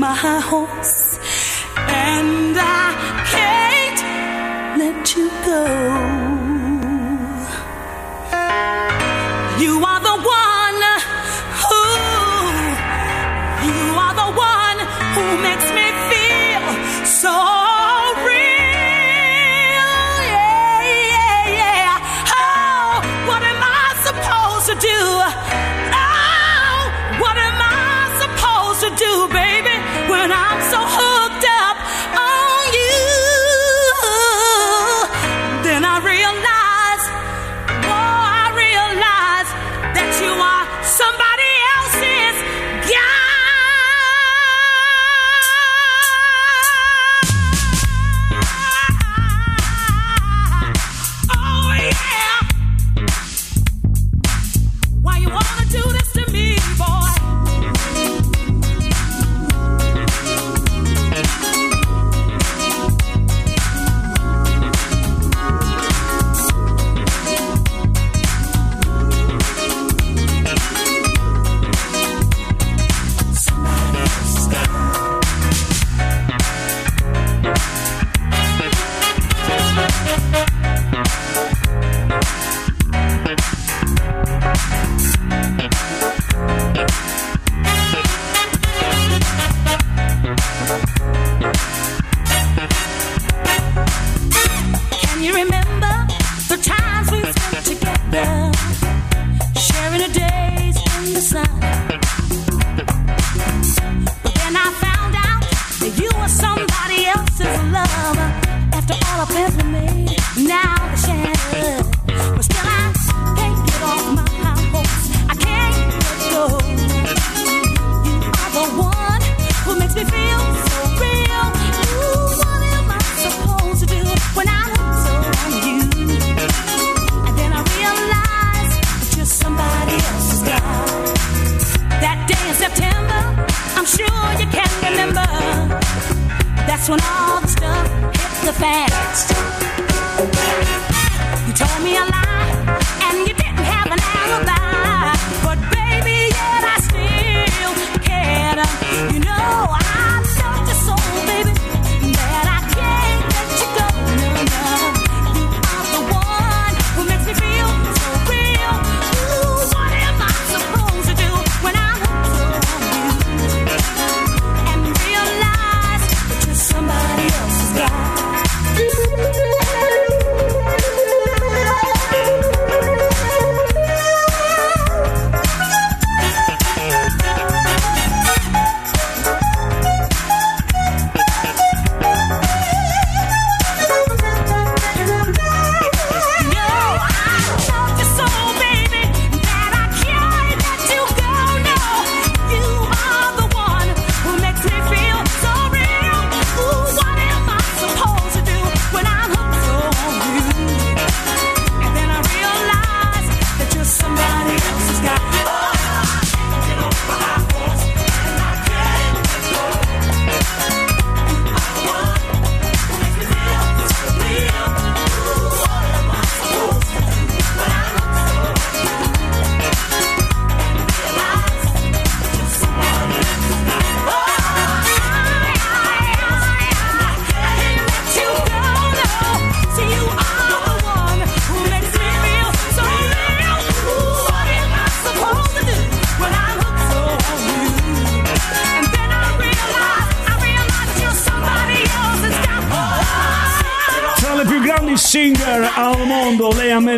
my 0.00 0.40
horse, 0.40 0.99
go. 5.44 6.19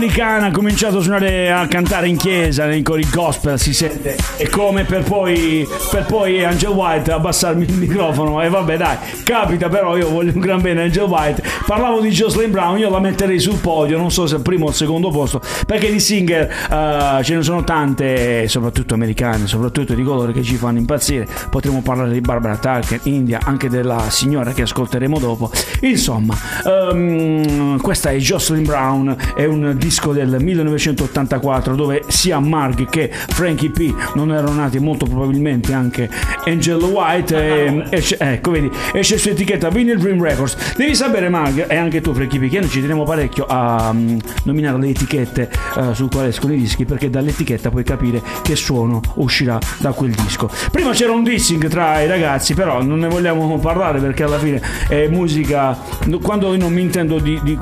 Americana, 0.02 0.46
ha 0.46 0.50
cominciato 0.50 0.98
a 0.98 1.00
suonare 1.00 1.52
a 1.52 1.68
cantare 1.68 2.08
in 2.08 2.16
chiesa, 2.16 2.66
nei 2.66 2.82
cori 2.82 3.06
gospel, 3.08 3.56
si 3.56 3.72
sente. 3.72 4.16
E 4.36 4.48
come 4.48 4.84
per 4.84 5.04
poi, 5.04 5.66
per 5.90 6.06
poi 6.06 6.42
Angel 6.42 6.70
White 6.70 7.12
abbassarmi 7.12 7.64
il 7.64 7.74
microfono. 7.74 8.42
E 8.42 8.48
vabbè, 8.48 8.76
dai, 8.76 8.96
capita, 9.22 9.68
però 9.68 9.96
io 9.96 10.08
voglio 10.08 10.32
un 10.34 10.40
gran 10.40 10.60
bene 10.60 10.82
Angel 10.82 11.04
White. 11.04 11.42
Parlavo 11.66 12.00
di 12.00 12.10
Jocelyn 12.10 12.50
Brown, 12.50 12.78
io 12.78 12.90
la 12.90 13.00
metterei 13.00 13.38
sul 13.38 13.58
podio, 13.58 13.96
non 13.96 14.10
so 14.10 14.26
se 14.26 14.34
al 14.34 14.42
primo 14.42 14.66
o 14.66 14.68
al 14.68 14.74
secondo 14.74 15.10
posto, 15.10 15.40
perché 15.66 15.90
di 15.90 16.00
singer 16.00 16.42
eh, 16.70 17.20
ce 17.22 17.34
ne 17.34 17.42
sono 17.42 17.64
tante, 17.64 18.48
soprattutto 18.48 18.94
americane, 18.94 19.46
soprattutto 19.46 19.94
di 19.94 20.02
colore 20.02 20.32
che 20.32 20.42
ci 20.42 20.56
fanno 20.56 20.78
impazzire. 20.78 21.26
Potremmo 21.50 21.80
parlare 21.82 22.12
di 22.12 22.20
Barbara 22.20 22.56
Tucker, 22.56 23.00
India, 23.04 23.38
anche 23.44 23.68
della 23.68 24.10
signora 24.10 24.52
che 24.52 24.62
ascolteremo 24.62 25.18
dopo. 25.18 25.50
Insomma, 25.80 26.36
ehm, 26.64 27.80
questa 27.80 28.10
è 28.10 28.16
Jocelyn 28.16 28.64
Brown, 28.64 29.16
è 29.34 29.44
un 29.44 29.74
disco 29.78 30.12
del 30.12 30.36
1984 30.40 31.74
dove 31.74 32.02
sia 32.08 32.38
Mark 32.38 32.88
che 32.88 33.10
Frankie 33.10 33.70
P 33.70 33.94
non 34.14 34.32
erano 34.32 34.54
nati, 34.54 34.78
molto 34.78 35.06
probabilmente 35.06 35.72
anche 35.72 36.10
Angelo 36.44 36.86
White. 36.86 37.36
E, 37.36 37.84
e 37.90 38.16
ecco, 38.18 38.50
vedi, 38.50 38.70
esce 38.92 39.18
su 39.18 39.28
etichetta 39.28 39.68
Vinyl 39.68 39.98
Dream 39.98 40.22
Records. 40.22 40.74
Devi 40.76 40.94
sapere, 40.94 41.28
Mark, 41.62 41.70
e 41.70 41.76
anche 41.76 42.00
tu, 42.00 42.12
Frankie 42.12 42.38
P, 42.38 42.48
che 42.48 42.60
noi 42.60 42.68
ci 42.68 42.80
teniamo 42.80 43.04
parecchio 43.04 43.46
a 43.46 43.92
mm, 43.92 44.18
nominare 44.44 44.78
le 44.78 44.88
etichette 44.88 45.50
eh, 45.76 45.94
su 45.94 46.08
quale 46.08 46.28
escono 46.28 46.52
i 46.52 46.58
dischi, 46.58 46.84
perché 46.84 47.10
dall'etichetta 47.10 47.70
puoi 47.70 47.84
capire 47.84 48.22
che 48.42 48.56
suono 48.56 49.00
uscirà 49.14 49.58
da 49.78 49.92
quel 49.92 50.12
disco. 50.12 50.50
Prima 50.70 50.92
c'era 50.92 51.12
un 51.12 51.22
dissing 51.22 51.68
tra 51.68 52.00
i 52.00 52.06
ragazzi, 52.06 52.54
però 52.54 52.82
non 52.82 52.98
ne 52.98 53.08
vogliamo 53.08 53.58
parlare 53.58 54.00
perché 54.00 54.24
alla 54.24 54.38
fine 54.38 54.60
è 54.88 55.06
musica. 55.08 55.78
Quando 56.22 56.52
io 56.52 56.58
non 56.58 56.72
mi 56.72 56.82
intendo 56.82 57.18
di, 57.18 57.38
di, 57.42 57.58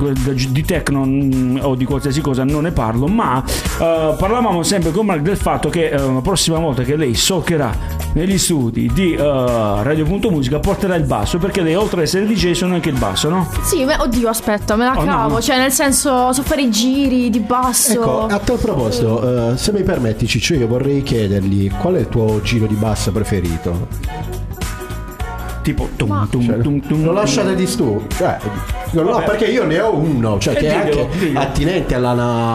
di 0.49 0.63
techno 0.63 1.05
mm, 1.05 1.59
o 1.61 1.75
di 1.75 1.85
qualsiasi 1.85 2.21
cosa 2.21 2.43
non 2.43 2.63
ne 2.63 2.71
parlo, 2.71 3.07
ma 3.07 3.43
eh, 3.43 4.15
parlavamo 4.17 4.63
sempre 4.63 4.91
con 4.91 5.05
Mark 5.05 5.21
del 5.21 5.37
fatto 5.37 5.69
che 5.69 5.89
eh, 5.89 5.97
la 5.97 6.21
prossima 6.21 6.59
volta 6.59 6.83
che 6.83 6.95
lei 6.95 7.15
soccherà 7.15 7.99
negli 8.13 8.37
studi 8.37 8.89
di 8.93 9.13
eh, 9.13 9.17
Radio.musica 9.17 10.59
porterà 10.59 10.95
il 10.95 11.03
basso 11.03 11.37
perché 11.37 11.61
lei 11.61 11.75
oltre 11.75 12.01
ad 12.01 12.05
essere 12.05 12.25
DJ 12.25 12.51
sono 12.51 12.73
anche 12.73 12.89
il 12.89 12.97
basso, 12.97 13.29
no? 13.29 13.49
Sì, 13.63 13.80
ma- 13.85 14.01
oddio, 14.01 14.29
aspetta, 14.29 14.75
me 14.75 14.85
la 14.85 14.97
Oh, 14.97 15.03
cavo. 15.05 15.33
no. 15.35 15.41
Cioè, 15.41 15.57
nel 15.57 15.71
senso, 15.71 16.31
so 16.33 16.41
fare 16.43 16.61
i 16.63 16.69
giri 16.69 17.29
di 17.29 17.39
basso. 17.39 17.91
Ecco, 17.93 18.25
a 18.27 18.39
tal 18.39 18.57
proposito, 18.57 19.51
eh, 19.53 19.57
se 19.57 19.71
mi 19.71 19.83
permetti, 19.83 20.27
Ciccio, 20.27 20.53
io 20.55 20.67
vorrei 20.67 21.03
chiedergli 21.03 21.69
qual 21.79 21.95
è 21.95 21.99
il 21.99 22.09
tuo 22.09 22.41
giro 22.41 22.65
di 22.67 22.75
basso 22.75 23.11
preferito? 23.11 23.87
Tipo 25.61 25.89
tum, 25.95 26.09
Ma- 26.09 26.27
tum, 26.29 26.43
Cioè, 26.43 26.57
tum, 26.59 26.79
tum, 26.81 27.03
lo 27.03 27.11
lasciate 27.11 27.53
di 27.53 27.67
stu? 27.67 28.03
Cioè, 28.17 28.37
no, 28.91 29.01
no, 29.03 29.23
perché 29.23 29.45
io 29.45 29.65
ne 29.65 29.79
ho 29.79 29.93
uno, 29.93 30.37
cioè 30.39 30.53
Eh, 30.55 30.57
che 30.57 30.67
è 30.67 30.73
anche 30.75 31.31
attinente 31.35 31.95
alla, 31.95 32.11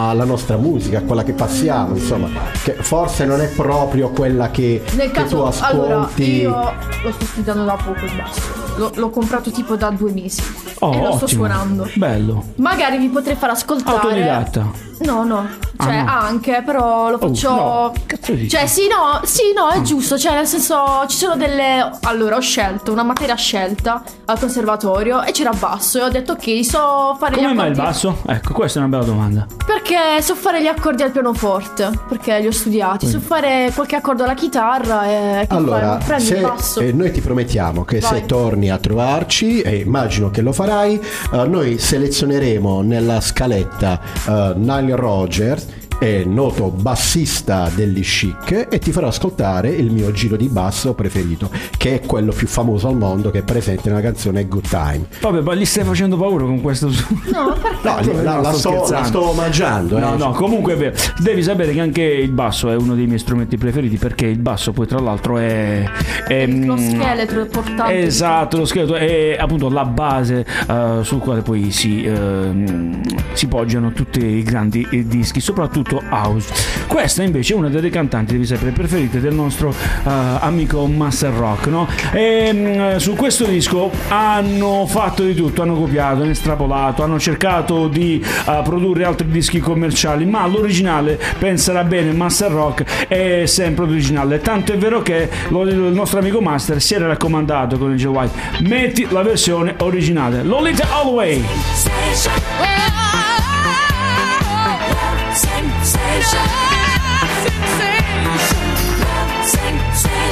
alla 0.09 0.23
nostra 0.25 0.57
musica, 0.57 0.99
a 0.99 1.01
quella 1.01 1.23
che 1.23 1.33
passiamo, 1.33 1.95
insomma, 1.95 2.27
che 2.63 2.73
forse 2.79 3.25
non 3.25 3.41
è 3.41 3.47
proprio 3.49 4.09
quella 4.09 4.49
che, 4.51 4.81
Nel 4.95 5.11
che 5.11 5.23
tu 5.25 5.41
caso, 5.41 5.45
ascolti. 5.47 6.45
allora, 6.45 6.71
io 6.71 6.73
lo 7.03 7.11
sto 7.11 7.25
studiando 7.25 7.63
da 7.65 7.73
poco 7.83 8.05
il 8.05 8.11
basso. 8.15 8.65
L'ho, 8.77 8.91
l'ho 8.93 9.09
comprato 9.09 9.49
tipo 9.49 9.75
da 9.75 9.89
due 9.89 10.11
mesi. 10.11 10.41
Oh, 10.79 10.93
e 10.93 10.97
lo 11.01 11.05
sto 11.15 11.25
ottimo. 11.25 11.27
suonando. 11.45 11.89
Bello. 11.95 12.43
Magari 12.57 12.97
vi 12.99 13.07
potrei 13.07 13.35
far 13.35 13.49
ascoltare. 13.49 13.97
Autodidatta. 13.97 14.85
No, 14.99 15.23
no. 15.23 15.47
Cioè, 15.79 15.95
Ah, 15.95 16.03
no. 16.03 16.11
anche, 16.11 16.61
però 16.63 17.09
lo 17.09 17.17
faccio. 17.17 17.49
no. 17.49 17.93
Cazzo 18.05 18.33
dici? 18.33 18.49
Cioè, 18.49 18.67
sì, 18.67 18.81
no, 18.87 19.19
sì, 19.23 19.41
no, 19.55 19.69
è 19.69 19.81
giusto. 19.81 20.17
Cioè, 20.17 20.33
nel 20.35 20.45
senso, 20.45 20.75
ci 21.07 21.17
sono 21.17 21.35
delle. 21.35 21.89
Allora, 22.01 22.35
ho 22.35 22.39
scelto 22.39 22.91
una 22.91 23.01
materia 23.03 23.33
scelta 23.35 24.03
al 24.25 24.39
conservatorio 24.39 25.23
e 25.23 25.31
c'era 25.31 25.51
basso. 25.57 25.97
E 25.99 26.03
ho 26.03 26.09
detto, 26.09 26.26
ok, 26.33 26.65
so 26.65 27.15
fare 27.19 27.35
Come 27.35 27.51
gli 27.51 27.55
mai 27.55 27.67
il 27.67 27.71
accordi. 27.73 27.79
basso? 27.79 28.17
Ecco, 28.27 28.53
questa 28.53 28.79
è 28.79 28.83
una 28.83 28.97
bella 28.97 29.09
domanda. 29.09 29.45
Perché 29.65 30.21
so 30.21 30.35
fare 30.35 30.61
gli 30.61 30.67
accordi 30.67 31.03
al 31.03 31.11
pianoforte. 31.11 31.89
Perché 32.07 32.39
li 32.39 32.47
ho 32.47 32.51
studiati. 32.51 33.07
So 33.07 33.19
fare 33.19 33.71
qualche 33.73 33.95
accordo 33.95 34.23
alla 34.23 34.33
chitarra 34.33 35.05
e. 35.05 35.45
Che 35.47 35.55
Allora, 35.55 35.97
fai? 35.99 36.05
Prendi 36.07 36.23
se, 36.25 36.35
il 36.35 36.41
basso. 36.41 36.79
eh, 36.79 36.91
noi 36.91 37.11
ti 37.11 37.21
promettiamo 37.21 37.83
che 37.83 38.01
se 38.01 38.09
Vai. 38.09 38.25
torni 38.25 38.69
a 38.69 38.77
trovarci, 38.77 39.61
e 39.61 39.77
immagino 39.77 40.29
che 40.29 40.41
lo 40.41 40.51
farai, 40.51 40.99
eh, 41.33 41.47
noi 41.47 41.77
selezioneremo 41.77 42.81
nella 42.81 43.19
scaletta 43.21 43.99
eh, 44.27 44.53
Nile 44.55 44.95
Rogers, 44.95 45.65
è 45.99 46.23
noto 46.23 46.69
bassista 46.69 47.69
degli 47.73 48.01
chic, 48.01 48.67
e 48.69 48.79
ti 48.79 48.91
farò 48.91 49.07
ascoltare 49.07 49.69
il 49.69 49.91
mio 49.91 50.11
giro 50.11 50.35
di 50.35 50.47
basso 50.47 50.93
preferito, 50.93 51.49
che 51.77 51.95
è 51.95 52.05
quello 52.05 52.31
più 52.31 52.47
famoso 52.47 52.87
al 52.87 52.97
mondo, 52.97 53.31
che 53.31 53.39
è 53.39 53.43
presente 53.43 53.89
nella 53.89 54.01
canzone 54.01 54.47
Good 54.47 54.67
Time. 54.67 55.05
Vabbè, 55.21 55.41
ma 55.41 55.55
gli 55.55 55.65
stai 55.65 55.83
facendo 55.83 56.17
paura 56.17 56.45
con 56.45 56.61
questo. 56.61 56.87
No, 56.87 57.55
perché? 57.61 58.11
No, 58.11 58.21
la, 58.23 58.35
No, 58.37 58.41
la 58.41 58.53
sto 58.53 58.71
la 58.71 58.77
scherzando. 58.77 59.07
sto 59.07 59.29
omaggiando. 59.29 59.99
No, 59.99 60.13
eh. 60.13 60.17
no, 60.17 60.31
comunque 60.31 60.73
è 60.73 60.77
vero. 60.77 60.95
Devi 61.19 61.41
sapere 61.43 61.73
che 61.73 61.79
anche 61.79 62.01
il 62.01 62.31
basso 62.31 62.69
è 62.69 62.75
uno 62.75 62.95
dei 62.95 63.05
miei 63.05 63.19
strumenti 63.19 63.57
preferiti 63.57 63.97
perché 63.97 64.25
il 64.25 64.39
basso 64.39 64.71
poi 64.71 64.87
tra 64.87 64.99
l'altro 64.99 65.37
è... 65.37 65.83
è 66.27 66.45
Lo 66.45 66.75
mm, 66.75 66.77
scheletro 66.77 67.45
portante. 67.45 67.99
Esatto, 67.99 68.57
lo 68.57 68.65
scheletro 68.65 68.95
è 68.95 69.37
appunto 69.39 69.69
la 69.69 69.85
base 69.85 70.45
eh, 70.67 70.99
sul 71.01 71.19
quale 71.19 71.41
poi 71.41 71.71
si, 71.71 72.03
ehm, 72.03 73.01
si 73.33 73.47
poggiano 73.47 73.91
tutti 73.91 74.23
i 74.23 74.43
grandi 74.43 74.85
eh, 74.89 75.07
dischi, 75.07 75.39
soprattutto 75.39 75.86
soprattutto 75.87 76.03
house. 76.09 76.53
Questa 76.87 77.23
invece 77.23 77.53
è 77.53 77.55
una 77.55 77.69
delle 77.69 77.89
cantanti, 77.89 78.33
devi 78.33 78.45
sapere, 78.45 78.71
preferite 78.71 79.19
del 79.19 79.33
nostro 79.33 79.69
uh, 79.69 80.09
amico 80.39 80.85
Master 80.85 81.33
Rock, 81.33 81.67
no? 81.67 81.87
E 82.11 82.51
mh, 82.53 82.97
su 82.97 83.15
questo 83.15 83.45
disco 83.45 83.89
hanno 84.09 84.85
fatto 84.87 85.23
di 85.23 85.33
tutto, 85.33 85.61
hanno 85.61 85.75
copiato, 85.75 86.21
hanno 86.21 86.31
estrapolato, 86.31 87.03
hanno 87.03 87.19
cercato 87.19 87.87
di 87.87 88.23
uh, 88.23 88.61
produrre 88.63 89.05
altri 89.05 89.27
dischi 89.29 89.59
commerciali, 89.59 90.25
ma 90.25 90.45
l'originale, 90.47 91.19
penserà 91.39 91.83
bene, 91.83 92.11
Master 92.11 92.51
Rock 92.51 93.07
è 93.07 93.45
sempre 93.45 93.85
originale. 93.85 94.39
Tanto 94.39 94.73
è 94.73 94.77
vero 94.77 95.01
che 95.01 95.29
lo, 95.49 95.63
il 95.63 95.75
nostro 95.75 96.19
amico 96.19 96.41
Master 96.41 96.81
si 96.81 96.93
era 96.93 97.07
raccomandato 97.07 97.77
con 97.77 97.91
il 97.91 97.97
Joe 97.97 98.13
White, 98.13 98.39
metti 98.61 99.07
la 99.09 99.21
versione 99.21 99.75
originale, 99.79 100.43
Lolita 100.43 100.87
All 100.91 101.13
Way. 101.13 101.45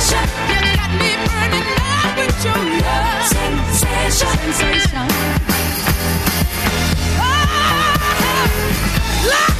Sensation. 0.05 0.29
You 0.49 0.61
got 0.77 0.91
me 1.01 1.09
burning 1.25 1.65
up 1.65 2.13
with 2.15 2.45
your 2.45 2.61
love. 2.85 3.25
Sensation. 3.25 5.09
Oh, 7.17 7.25
love. 9.29 9.54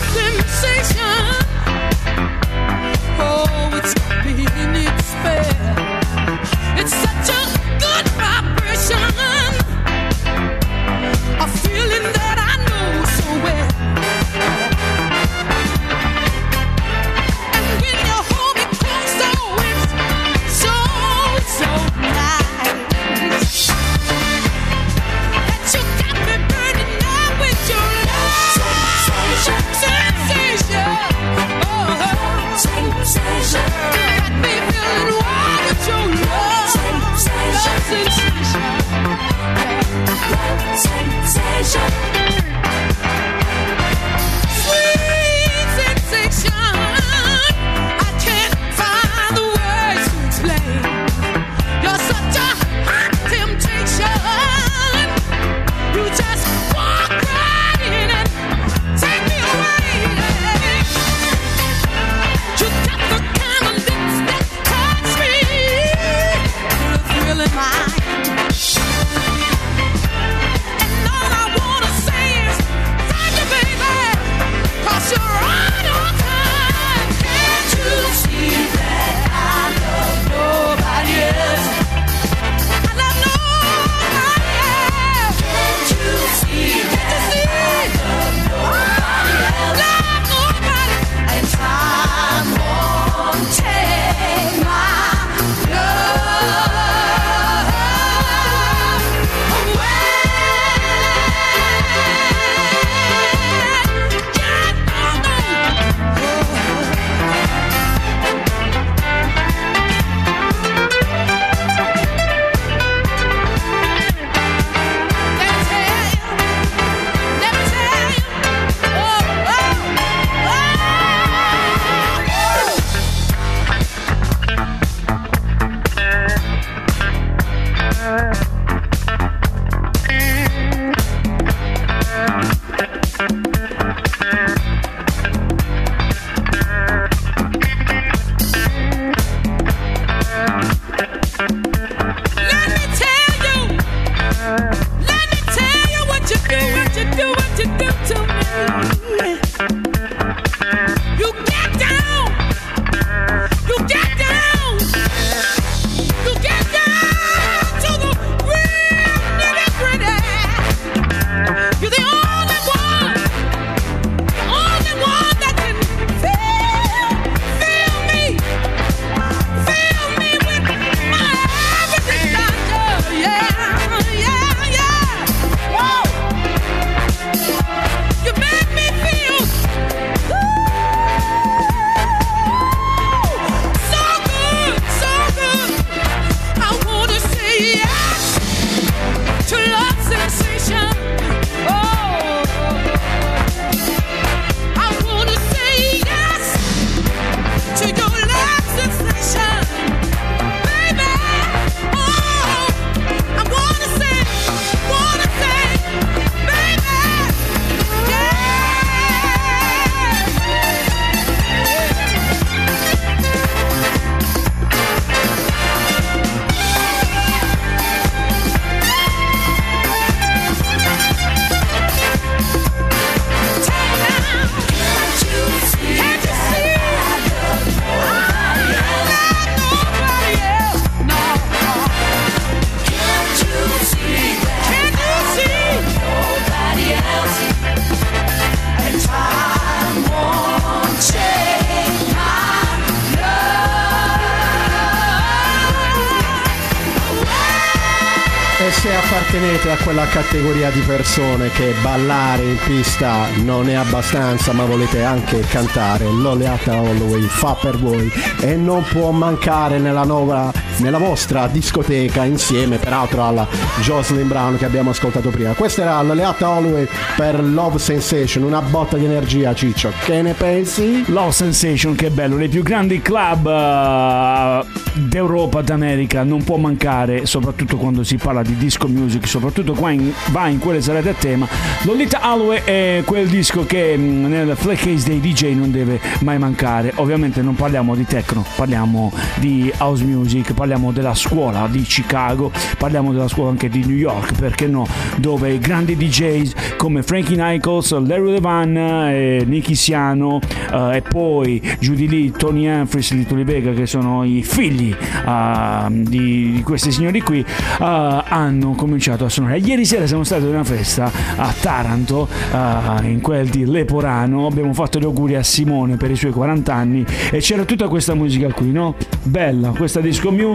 Appartenete 249.56 249.72
a 249.72 249.78
quella 249.84 250.06
categoria 250.08 250.70
di 250.70 250.82
persone 250.82 251.50
che 251.50 251.74
ballare 251.82 252.44
in 252.44 252.58
pista 252.66 253.28
non 253.44 253.70
è 253.70 253.74
abbastanza, 253.74 254.52
ma 254.54 254.66
volete 254.66 255.04
anche 255.04 255.40
cantare, 255.42 256.06
Loliata 256.06 256.82
Holloway 256.82 257.22
fa 257.22 257.56
per 257.60 257.78
voi 257.78 258.12
e 258.42 258.56
non 258.56 258.84
può 258.84 259.12
mancare 259.12 259.80
nella, 259.80 260.04
nuova, 260.04 260.52
nella 260.80 260.98
vostra 260.98 261.48
discoteca 261.48 262.24
insieme 262.26 262.78
peraltro 262.78 263.24
alla 263.24 263.48
Jocelyn 263.82 264.28
Brown 264.28 264.58
che 264.58 264.66
abbiamo 264.66 264.90
ascoltato 264.90 265.30
prima. 265.30 265.54
Questa 265.54 265.82
era 265.82 266.02
Loliata 266.02 266.50
Holloway 266.50 266.88
per 267.16 267.44
Love 267.44 267.80
Sensation, 267.80 268.44
una 268.44 268.62
botta 268.62 268.98
di 268.98 269.06
energia 269.06 269.54
Ciccio. 269.54 269.92
Che 270.04 270.22
ne 270.22 270.34
pensi? 270.34 271.04
Love 271.08 271.32
Sensation, 271.32 271.96
che 271.96 272.10
bello, 272.10 272.36
nei 272.36 272.50
più 272.50 272.64
grandi 272.64 273.02
club 273.02 273.48
eh, 273.48 274.66
d'Europa, 274.94 275.62
d'America, 275.62 276.24
non 276.24 276.44
può 276.44 276.58
mancare, 276.58 277.26
soprattutto 277.26 277.78
quando 277.78 278.04
si 278.04 278.18
parla 278.18 278.42
di 278.42 278.56
disco 278.58 278.88
music, 278.88 279.28
soprattutto 279.28 279.74
qua 279.74 279.92
in, 279.92 280.12
va 280.32 280.48
in 280.48 280.60
quelle 280.60 280.82
serate 280.82 281.10
a 281.10 281.14
tema. 281.14 281.48
Lolita 281.84 282.20
Holloway 282.24 282.62
è 282.64 283.04
quel 283.06 283.28
disco 283.28 283.66
che 283.66 283.98
mh, 283.98 284.28
nel 284.28 284.56
flag 284.56 284.78
case 284.78 285.08
dei 285.08 285.20
DJ 285.20 285.56
non 285.56 285.72
deve 285.72 286.00
mai 286.20 286.38
mancare. 286.38 286.92
Ovviamente 286.96 287.42
non 287.42 287.56
parliamo 287.56 287.96
di 287.96 288.06
techno, 288.06 288.46
parliamo 288.56 289.12
di 289.36 289.72
house 289.78 290.04
music, 290.04 290.48
parliamo 290.48 290.65
della 290.66 291.14
scuola 291.14 291.68
di 291.70 291.84
Chicago, 291.84 292.52
parliamo 292.80 293.12
della 293.12 293.28
scuola 293.28 293.52
anche 293.52 293.70
di 293.70 293.86
New 293.86 293.96
York, 293.96 294.34
perché 294.34 294.66
no? 294.66 294.88
Dove 295.18 295.60
grandi 295.60 295.96
DJs 295.96 296.76
come 296.76 297.04
Frankie 297.04 297.36
Nichols, 297.36 297.92
Larry 298.00 298.32
Levan, 298.32 298.76
eh, 298.76 299.44
Nicky 299.46 299.76
Siano 299.76 300.40
eh, 300.72 300.98
e 300.98 301.02
poi 301.02 301.62
Judy 301.80 302.08
Lee, 302.08 302.32
Tony 302.32 302.68
Humphries, 302.68 303.12
Little 303.12 303.44
Vega 303.44 303.74
che 303.74 303.86
sono 303.86 304.24
i 304.24 304.42
figli 304.42 304.92
eh, 304.92 305.86
di, 305.90 306.52
di 306.54 306.62
questi 306.64 306.92
signori 306.92 307.22
qui 307.22 307.40
eh, 307.40 308.24
hanno 308.28 308.72
cominciato 308.72 309.26
a 309.26 309.30
suonare. 309.30 309.60
Ieri 309.60 309.86
sera 309.86 310.08
siamo 310.08 310.24
stati 310.24 310.44
ad 310.44 310.50
una 310.50 310.64
festa 310.64 311.12
a 311.36 311.54
Taranto, 311.62 312.28
eh, 312.52 313.08
in 313.08 313.20
quel 313.22 313.50
di 313.50 313.66
Leporano, 313.66 314.48
abbiamo 314.48 314.74
fatto 314.74 314.98
gli 314.98 315.04
auguri 315.04 315.36
a 315.36 315.44
Simone 315.44 315.96
per 315.98 316.10
i 316.10 316.16
suoi 316.16 316.32
40 316.32 316.74
anni 316.74 317.06
e 317.32 317.38
c'era 317.38 317.66
tutta 317.66 317.88
questa 317.88 318.16
musica 318.16 318.52
qui, 318.52 318.72
no? 318.72 318.96
Bella, 319.22 319.70
questa 319.70 320.00
disco 320.00 320.32
music 320.32 320.54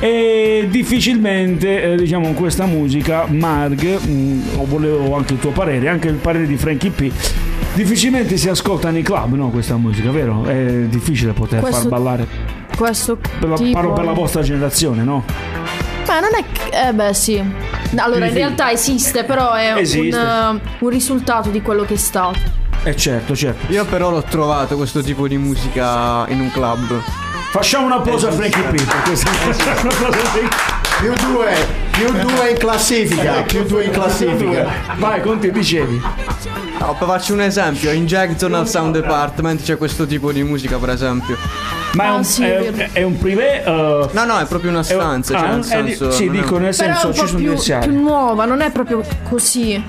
e 0.00 0.66
difficilmente 0.68 1.92
eh, 1.92 1.96
diciamo 1.96 2.32
questa 2.32 2.66
musica, 2.66 3.24
Marg, 3.28 3.82
mh, 4.00 4.64
volevo 4.64 5.16
anche 5.16 5.34
il 5.34 5.38
tuo 5.40 5.50
parere, 5.50 5.88
anche 5.88 6.08
il 6.08 6.14
parere 6.16 6.46
di 6.46 6.56
Frankie 6.56 6.90
P. 6.90 7.10
Difficilmente 7.74 8.36
si 8.36 8.48
ascolta 8.48 8.90
nei 8.90 9.02
club, 9.02 9.32
no? 9.34 9.48
Questa 9.50 9.76
musica, 9.76 10.10
vero? 10.10 10.44
È 10.44 10.82
difficile 10.88 11.32
poter 11.32 11.60
Questo 11.60 11.80
far 11.82 11.88
ballare. 11.90 12.26
Questo 12.76 13.16
Per 13.16 13.48
la- 13.48 13.56
tipo... 13.56 13.72
parlo 13.72 13.92
per 13.92 14.04
la 14.04 14.12
vostra 14.12 14.42
generazione, 14.42 15.02
no? 15.04 15.24
Beh, 16.06 16.20
non 16.20 16.30
è 16.36 16.44
che... 16.52 16.88
Eh 16.88 16.92
beh, 16.92 17.14
sì. 17.14 17.42
Allora, 17.96 18.26
in 18.26 18.34
realtà 18.34 18.70
esiste, 18.70 19.24
però 19.24 19.52
è 19.54 19.74
Esiste. 19.78 20.16
Un, 20.16 20.60
eh, 20.60 20.60
un 20.80 20.88
risultato 20.90 21.48
di 21.50 21.62
quello 21.62 21.84
che 21.84 21.94
è 21.94 21.98
stato. 21.98 22.38
Eh 22.84 22.96
certo, 22.96 23.34
certo. 23.36 23.72
Io 23.72 23.84
però 23.84 24.10
l'ho 24.10 24.22
trovato 24.22 24.76
questo 24.76 25.00
tipo 25.02 25.28
di 25.28 25.38
musica 25.38 26.26
in 26.28 26.40
un 26.40 26.50
club. 26.50 27.00
Facciamo 27.52 27.86
un 27.86 27.92
applauso 27.92 28.28
a 28.28 28.32
Frankie 28.32 28.62
P 28.62 28.84
per 28.84 29.02
questa 29.02 29.30
un 29.30 29.88
applauso 29.90 30.06
a 30.06 30.12
Frankie- 30.22 30.80
Più 31.00 31.12
due, 31.32 31.52
più 31.90 32.12
due 32.12 32.50
in 32.50 32.56
classifica, 32.58 33.42
più 33.42 33.64
due 33.64 33.84
in 33.84 33.90
classifica. 33.90 34.70
Vai, 34.98 35.20
Conti, 35.20 35.50
dicevi. 35.50 36.00
No, 36.78 36.94
per 36.96 37.08
farci 37.08 37.32
un 37.32 37.40
esempio, 37.40 37.90
in 37.90 38.06
Jacksonville 38.06 38.66
Sound 38.66 38.94
Department 38.94 39.62
c'è 39.62 39.76
questo 39.76 40.06
tipo 40.06 40.30
di 40.30 40.44
musica, 40.44 40.78
per 40.78 40.90
esempio. 40.90 41.36
Ma 41.94 42.04
è 42.04 42.06
Ah, 42.06 42.14
un, 42.14 42.24
sì, 42.24 42.44
è, 42.44 42.90
è 42.92 43.02
un 43.02 43.18
privé? 43.18 43.64
eh, 43.64 44.08
No, 44.12 44.24
no, 44.24 44.38
è 44.38 44.46
proprio 44.46 44.70
una 44.70 44.84
è 44.86 44.94
un- 44.94 45.00
stanza, 45.00 45.36
ah, 45.36 45.40
cioè 45.40 45.48
nel 45.48 45.58
è 45.58 45.82
di- 45.82 45.88
senso... 45.94 46.10
sì, 46.12 46.26
è- 46.26 46.30
dico 46.30 46.58
nel 46.58 46.74
senso 46.74 47.12
ci 47.12 47.26
sono 47.26 47.38
più, 47.38 47.54
più 47.80 48.00
nuova, 48.00 48.44
non 48.44 48.60
è 48.60 48.70
proprio 48.70 49.02
così. 49.28 49.82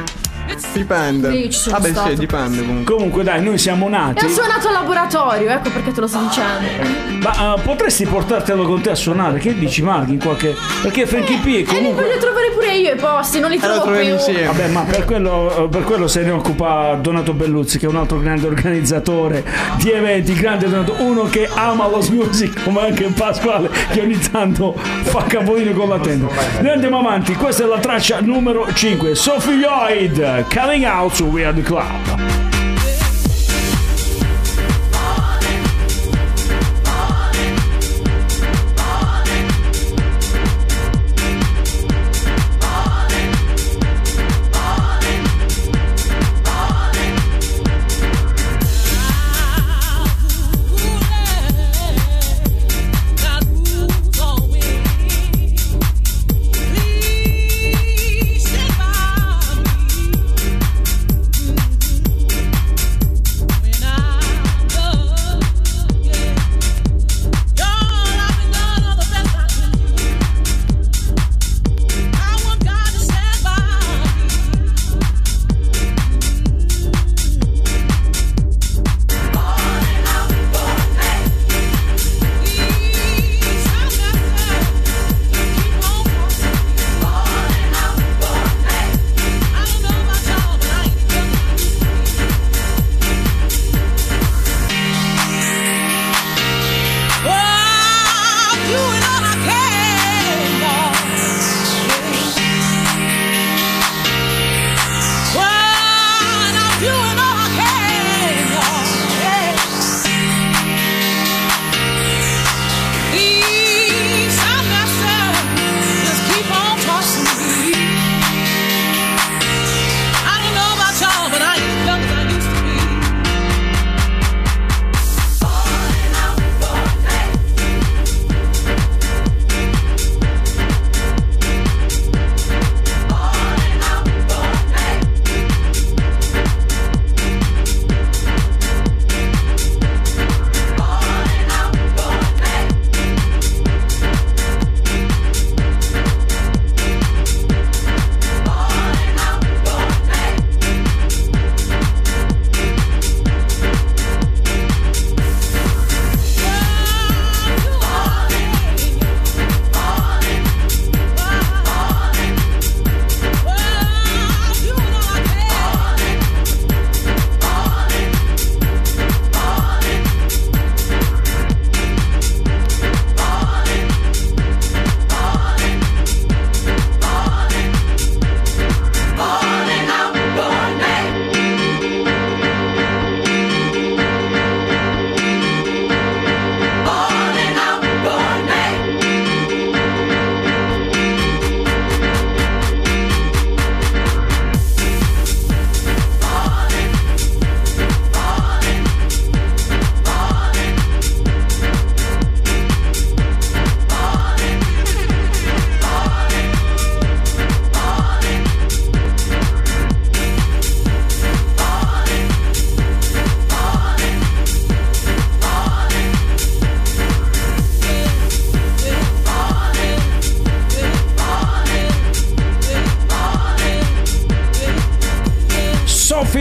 Dipende. 0.74 1.50
Ci 1.50 1.52
sono 1.60 1.78
Vabbè, 1.78 1.90
stato. 1.92 2.10
sì, 2.10 2.16
dipende 2.16 2.60
comunque. 2.66 2.94
Comunque 2.96 3.24
dai, 3.24 3.44
noi 3.44 3.58
siamo 3.58 3.88
E 3.88 3.90
nati. 3.90 4.26
ho 4.26 4.28
suonato 4.30 4.68
al 4.68 4.74
laboratorio, 4.74 5.50
ecco 5.50 5.70
perché 5.70 5.92
te 5.92 6.02
lo 6.02 6.08
sto 6.08 6.20
dicendo. 6.20 7.22
Ma 7.22 7.56
eh, 7.56 7.60
potresti 7.62 8.06
portartelo 8.06 8.64
con 8.64 8.82
te 8.82 8.92
a 8.92 8.96
suonare? 8.96 9.40
Che 9.40 9.58
dici, 9.58 9.82
Mark? 9.82 10.10
In 10.10 10.20
qualche. 10.20 10.56
Perché 10.82 11.06
Frankie 11.06 11.38
P 11.38 11.46
è 11.46 11.50
E 11.50 11.52
li 11.58 11.64
comunque. 11.64 12.04
voglio 12.04 12.18
trovare 12.18 12.52
pure 12.54 12.76
io 12.76 12.94
i 12.94 12.98
posti, 12.98 13.40
non 13.40 13.50
li 13.50 13.58
Eh, 13.58 13.60
trovo 13.60 13.92
più. 13.92 14.02
insieme. 14.02 14.46
Vabbè, 14.46 14.68
ma 14.70 14.82
per 14.82 15.06
quello, 15.06 15.68
per 15.72 15.84
quello 15.84 16.08
se 16.08 16.22
ne 16.24 16.32
occupa 16.32 16.98
Donato 17.00 17.34
Belluzzi, 17.34 17.78
che 17.80 17.86
è 17.86 17.90
un 17.90 17.96
altro 17.98 18.20
grande 18.20 18.48
organizzatore 18.48 19.44
di 19.78 19.92
eventi, 19.92 20.34
grande 20.34 20.70
Donato, 20.70 20.96
uno 21.00 21.24
che 21.24 21.48
ama 21.54 21.88
lo 21.88 22.04
music, 22.12 22.64
come 22.64 22.82
anche 22.82 23.04
Pasquale, 23.16 23.70
che 23.92 24.02
ogni 24.02 24.18
tanto 24.32 24.74
fa 24.76 25.24
capolino 25.24 25.72
con 25.74 25.90
la 25.90 26.00
tenda. 26.00 26.28
Noi 26.62 26.72
andiamo 26.72 27.00
avanti, 27.00 27.36
questa 27.36 27.64
è 27.64 27.68
la 27.68 27.78
traccia 27.80 28.20
numero 28.22 28.68
5, 28.74 29.14
Sophie 29.16 29.58
Lloyd, 30.34 30.50
Coming 30.50 30.86
Out 30.86 31.16
su 31.16 31.26
We 31.32 31.46
Are 31.46 31.54
The 31.54 31.62
Club. 31.62 32.53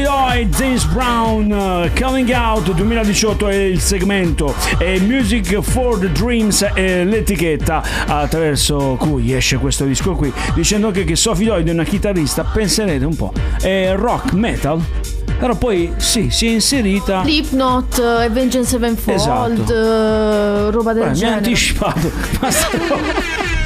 Lloyd, 0.03 0.55
James 0.57 0.85
Brown, 0.87 1.51
uh, 1.51 1.91
Coming 2.01 2.31
Out 2.31 2.73
2018 2.73 3.49
è 3.49 3.55
il 3.55 3.81
segmento 3.81 4.55
e 4.79 5.01
Music 5.01 5.61
for 5.61 5.99
the 5.99 6.11
Dreams 6.13 6.63
è 6.63 7.05
l'etichetta 7.05 7.83
attraverso 8.07 8.97
cui 8.99 9.33
esce 9.33 9.57
questo 9.59 9.85
disco 9.85 10.13
qui 10.15 10.33
dicendo 10.55 10.89
anche 10.89 11.05
che 11.05 11.17
Sophie 11.17 11.47
Lloyd 11.47 11.69
è 11.69 11.73
una 11.73 11.85
chitarrista 11.85 12.45
penserete 12.45 13.05
un 13.05 13.17
po' 13.17 13.33
è 13.61 13.93
rock 13.97 14.33
metal 14.33 14.81
però 15.39 15.57
poi 15.57 15.93
sì 15.97 16.29
si 16.31 16.47
è 16.47 16.51
inserita 16.51 17.23
Slipknot, 17.23 17.99
eh, 17.99 18.25
Avenged 18.25 18.63
Sevenfold, 18.63 19.19
Esatto. 19.19 19.73
eh, 19.75 20.71
roba 20.71 20.93
del 20.93 21.03
Guarda, 21.03 21.05
mi 21.05 21.11
ha 21.11 21.13
genere. 21.15 21.37
anticipato 21.37 22.11
ma 22.41 22.49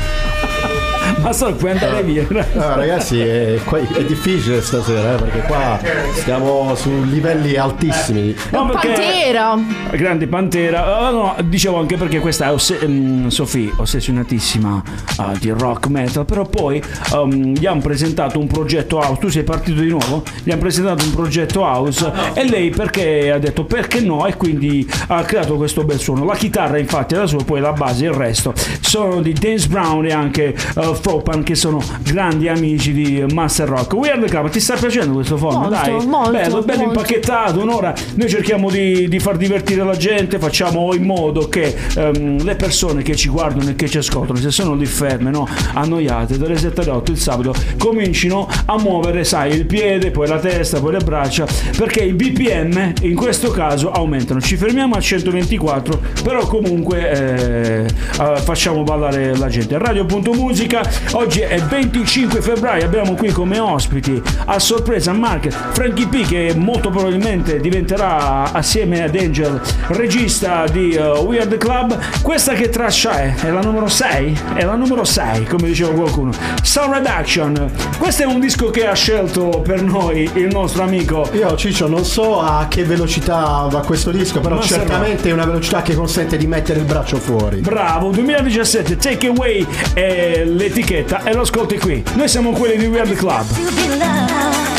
sto 1.33 1.53
puoi 1.55 1.73
andare 1.73 2.03
via. 2.03 2.27
Ah, 2.57 2.75
ragazzi, 2.75 3.21
è, 3.21 3.55
è 3.63 4.05
difficile 4.05 4.61
stasera 4.63 5.15
eh, 5.15 5.17
perché 5.23 5.41
qua 5.47 5.79
stiamo 6.15 6.75
su 6.75 6.91
livelli 7.05 7.57
altissimi. 7.57 8.35
No, 8.51 8.67
perché- 8.67 8.89
Pantera. 8.89 9.59
Grande 9.91 10.27
Pantera, 10.27 10.99
Ah, 11.07 11.11
no, 11.11 11.35
dicevo 11.45 11.79
anche 11.79 11.97
perché 11.97 12.21
questa 12.21 12.47
è 12.47 12.53
osse- 12.53 12.79
mm, 12.87 13.27
Sofì, 13.29 13.71
ossessionatissima 13.77 14.83
ah, 15.17 15.33
di 15.39 15.51
rock 15.51 15.87
metal, 15.89 16.25
però 16.25 16.45
poi 16.45 16.83
um, 17.13 17.53
gli 17.55 17.67
hanno 17.67 17.81
presentato 17.81 18.39
un 18.39 18.47
progetto 18.47 18.99
house, 18.99 19.21
tu 19.21 19.29
sei 19.29 19.43
partito 19.43 19.81
di 19.81 19.89
nuovo, 19.89 20.23
gli 20.43 20.51
hanno 20.51 20.61
presentato 20.61 21.05
un 21.05 21.13
progetto 21.13 21.61
house 21.63 22.11
e 22.35 22.49
lei 22.49 22.71
perché 22.71 23.31
ha 23.33 23.39
detto 23.39 23.65
perché 23.65 24.01
no? 24.01 24.27
E 24.27 24.37
quindi 24.37 24.89
ha 25.09 25.23
creato 25.25 25.57
questo 25.57 25.85
bel 25.85 25.99
suono. 25.99 26.25
La 26.25 26.35
chitarra 26.37 26.79
infatti 26.79 27.15
è 27.15 27.19
la 27.19 27.27
sua, 27.27 27.43
poi 27.45 27.61
la 27.61 27.73
base, 27.73 28.05
il 28.05 28.13
resto. 28.13 28.53
Sono 28.81 29.21
di 29.21 29.33
Dance 29.33 29.67
Brown 29.69 30.07
e 30.07 30.13
anche 30.13 30.55
uh, 30.77 30.95
Fropan 31.17 31.43
che 31.43 31.55
sono 31.55 31.83
grandi 32.03 32.47
amici 32.47 32.93
di 32.93 33.25
Master 33.33 33.69
Rock. 33.69 33.95
Weird 33.95 34.29
Club, 34.29 34.51
ti 34.51 34.61
sta 34.61 34.75
piacendo 34.75 35.15
questo 35.15 35.39
format? 35.39 35.71
Molto, 35.71 35.77
Dai, 35.77 36.07
molto, 36.07 36.31
bello, 36.31 36.63
bello 36.63 36.83
molto. 36.83 37.01
impacchettato. 37.01 37.61
Un'ora 37.61 37.95
noi 38.17 38.29
cerchiamo 38.29 38.71
di, 38.71 39.09
di 39.09 39.19
far 39.19 39.39
divertire 39.39 39.83
la 39.83 39.97
gente, 39.97 40.39
facciamo 40.39 40.93
in 40.93 41.05
modo 41.05 41.49
che 41.49 41.75
ehm, 41.97 42.45
le 42.45 42.55
persone 42.57 43.03
che 43.03 43.17
ci 43.17 43.29
guardano 43.31 43.71
e 43.71 43.75
che 43.75 43.89
ci 43.89 43.97
ascoltano, 43.97 44.39
se 44.39 44.51
sono 44.51 44.75
lì 44.75 44.85
ferme, 44.85 45.31
no, 45.31 45.49
annoiate, 45.73 46.37
dalle 46.37 46.59
7 46.59 46.83
alle 46.83 46.91
8 46.91 47.11
il 47.13 47.19
sabato, 47.19 47.55
comincino 47.79 48.47
a 48.67 48.79
muovere, 48.79 49.25
sai, 49.25 49.53
il 49.55 49.65
piede, 49.65 50.11
poi 50.11 50.29
la 50.29 50.39
testa, 50.39 50.81
poi 50.81 50.93
le 50.93 50.99
braccia, 50.99 51.47
perché 51.79 52.01
i 52.05 52.13
BPM 52.13 52.93
in 53.03 53.15
questo 53.15 53.51
caso 53.51 53.91
aumentano. 53.91 54.41
Ci 54.41 54.57
fermiamo 54.57 54.95
a 54.95 55.01
124, 55.01 55.99
però 56.23 56.47
comunque 56.47 57.11
eh, 57.11 57.87
eh, 57.87 58.37
facciamo 58.43 58.83
ballare 58.83 59.35
la 59.35 59.49
gente. 59.49 59.79
Radio.musica, 59.79 60.83
oggi 61.13 61.41
è 61.41 61.61
25 61.61 62.41
febbraio, 62.41 62.85
abbiamo 62.85 63.15
qui 63.15 63.31
come 63.31 63.59
ospiti 63.59 64.21
a 64.47 64.59
sorpresa 64.59 65.13
Mark 65.13 65.49
Frankie 65.49 66.07
P 66.07 66.27
che 66.27 66.55
molto 66.57 66.91
probabilmente 66.91 67.61
diventerà 67.61 68.53
assieme 68.53 69.03
ad 69.03 69.15
Angel 69.15 69.61
regista 69.89 70.67
di 70.67 70.97
uh, 70.97 71.19
Weird 71.23 71.57
Club. 71.59 71.99
Questa 72.23 72.55
che 72.55 72.69
traccia 72.69 73.21
è? 73.21 73.35
È 73.35 73.51
la 73.51 73.61
numero 73.61 73.89
6? 73.89 74.39
È 74.55 74.65
la 74.65 74.75
numero 74.75 75.05
6, 75.05 75.45
come 75.45 75.69
diceva 75.69 75.93
qualcuno. 75.93 76.33
Sound 76.63 76.95
Reduction. 76.95 77.71
Questo 77.99 78.23
è 78.23 78.27
un 78.27 78.41
disco 78.41 78.71
che 78.71 78.87
ha 78.87 78.95
scelto 78.95 79.61
per 79.65 79.83
noi 79.83 80.29
il 80.35 80.49
nostro 80.49 80.83
amico 80.83 81.29
Io 81.33 81.57
Ciccio 81.57 81.89
non 81.89 82.05
so 82.05 82.41
a 82.41 82.67
che 82.69 82.85
velocità 82.85 83.67
va 83.71 83.81
questo 83.81 84.11
disco, 84.11 84.41
però 84.41 84.57
Ma 84.57 84.63
certamente 84.63 85.29
è 85.29 85.33
una 85.33 85.45
velocità 85.45 85.83
che 85.83 85.95
consente 85.95 86.37
di 86.37 86.47
mettere 86.47 86.81
il 86.81 86.85
braccio 86.85 87.19
fuori. 87.19 87.61
Bravo, 87.61 88.11
2017, 88.11 88.97
Take 88.97 89.29
Away 89.29 89.67
è 89.95 90.45
l'etichetta 90.45 90.86
e 90.89 91.33
lo 91.33 91.41
ascolti 91.41 91.79
qui. 91.79 92.03
Noi 92.15 92.29
siamo 92.29 92.53
quelli 92.53 92.77
di 92.77 92.87
Weird 92.87 93.15
Club. 93.15 94.76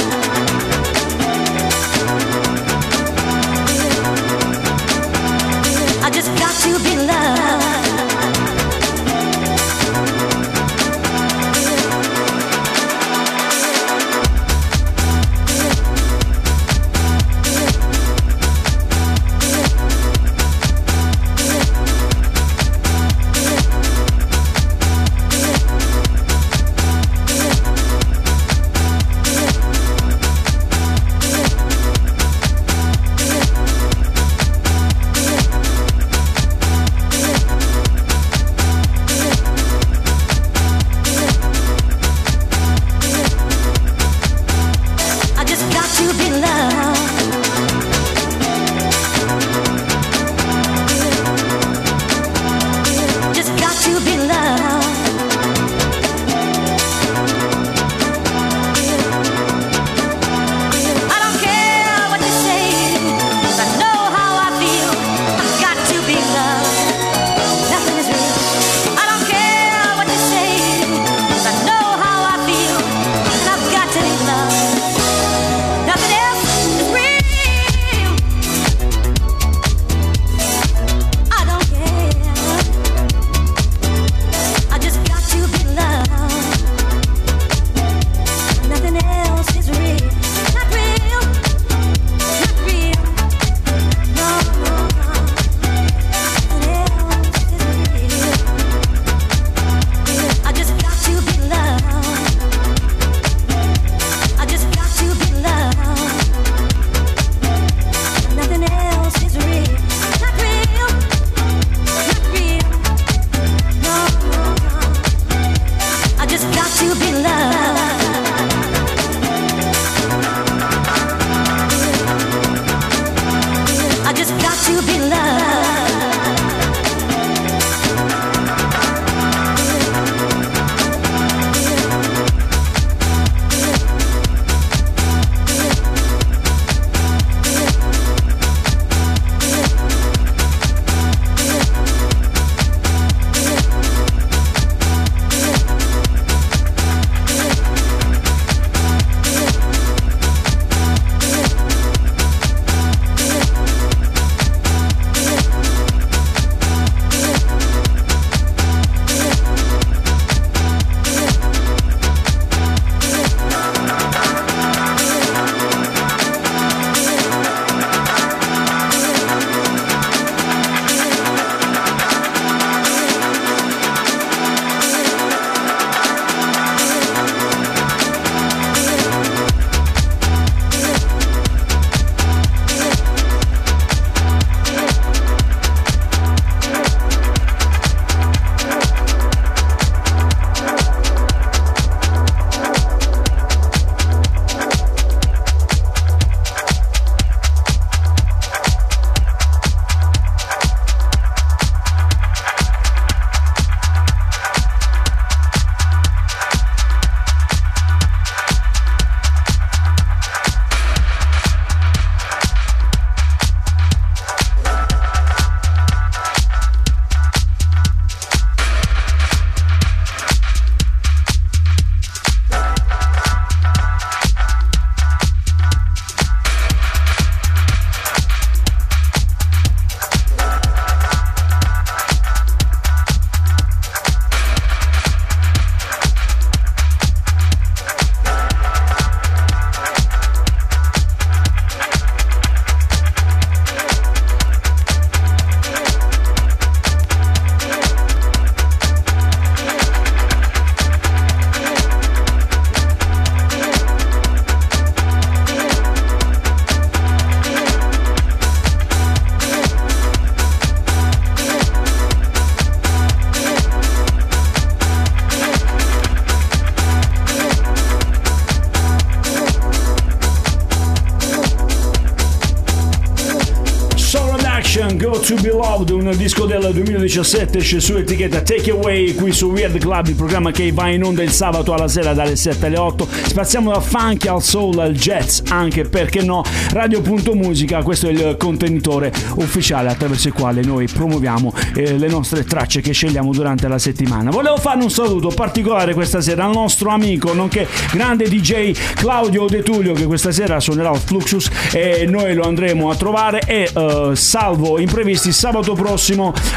Un 276.09 276.17
disco 276.17 276.45
del 276.45 276.69
2017 276.71 277.57
esce 277.57 277.81
su 277.81 277.95
etichetta 277.95 278.41
Take 278.41 278.71
Away 278.71 279.13
qui 279.13 279.33
su 279.33 279.49
Weird 279.49 279.77
Club, 279.77 280.07
il 280.07 280.15
programma 280.15 280.51
che 280.51 280.71
va 280.71 280.87
in 280.87 281.03
onda 281.03 281.21
il 281.21 281.31
sabato 281.31 281.73
alla 281.73 281.89
sera 281.89 282.13
dalle 282.13 282.37
7 282.37 282.67
alle 282.67 282.77
8. 282.77 283.07
Spaziamo 283.25 283.71
da 283.73 283.81
funky 283.81 284.29
al 284.29 284.41
soul 284.41 284.79
al 284.79 284.93
jazz, 284.93 285.41
anche 285.49 285.83
perché 285.83 286.21
no, 286.21 286.43
Radio.musica, 286.71 287.83
questo 287.83 288.07
è 288.07 288.11
il 288.11 288.35
contenitore 288.37 289.11
ufficiale 289.35 289.89
attraverso 289.89 290.29
il 290.29 290.33
quale 290.33 290.61
noi 290.61 290.87
promuoviamo 290.87 291.53
eh, 291.75 291.97
le 291.97 292.07
nostre 292.07 292.45
tracce 292.45 292.79
che 292.79 292.93
scegliamo 292.93 293.31
durante 293.33 293.67
la 293.67 293.77
settimana. 293.77 294.29
Volevo 294.29 294.57
fare 294.57 294.81
un 294.81 294.91
saluto 294.91 295.27
particolare 295.29 295.93
questa 295.93 296.21
sera 296.21 296.45
al 296.45 296.53
nostro 296.53 296.89
amico, 296.89 297.33
nonché 297.33 297.67
grande 297.91 298.29
DJ 298.29 298.71
Claudio 298.95 299.45
De 299.47 299.61
Tullio 299.61 299.93
che 299.93 300.05
questa 300.05 300.31
sera 300.31 300.59
suonerà 300.59 300.89
al 300.89 300.99
Fluxus 300.99 301.49
e 301.73 302.05
noi 302.07 302.33
lo 302.33 302.43
andremo 302.43 302.89
a 302.89 302.95
trovare 302.95 303.41
e 303.45 303.69
eh, 303.73 304.11
salvo 304.13 304.79
imprevisti 304.79 305.33
sabato 305.33 305.73
prossimo 305.73 305.95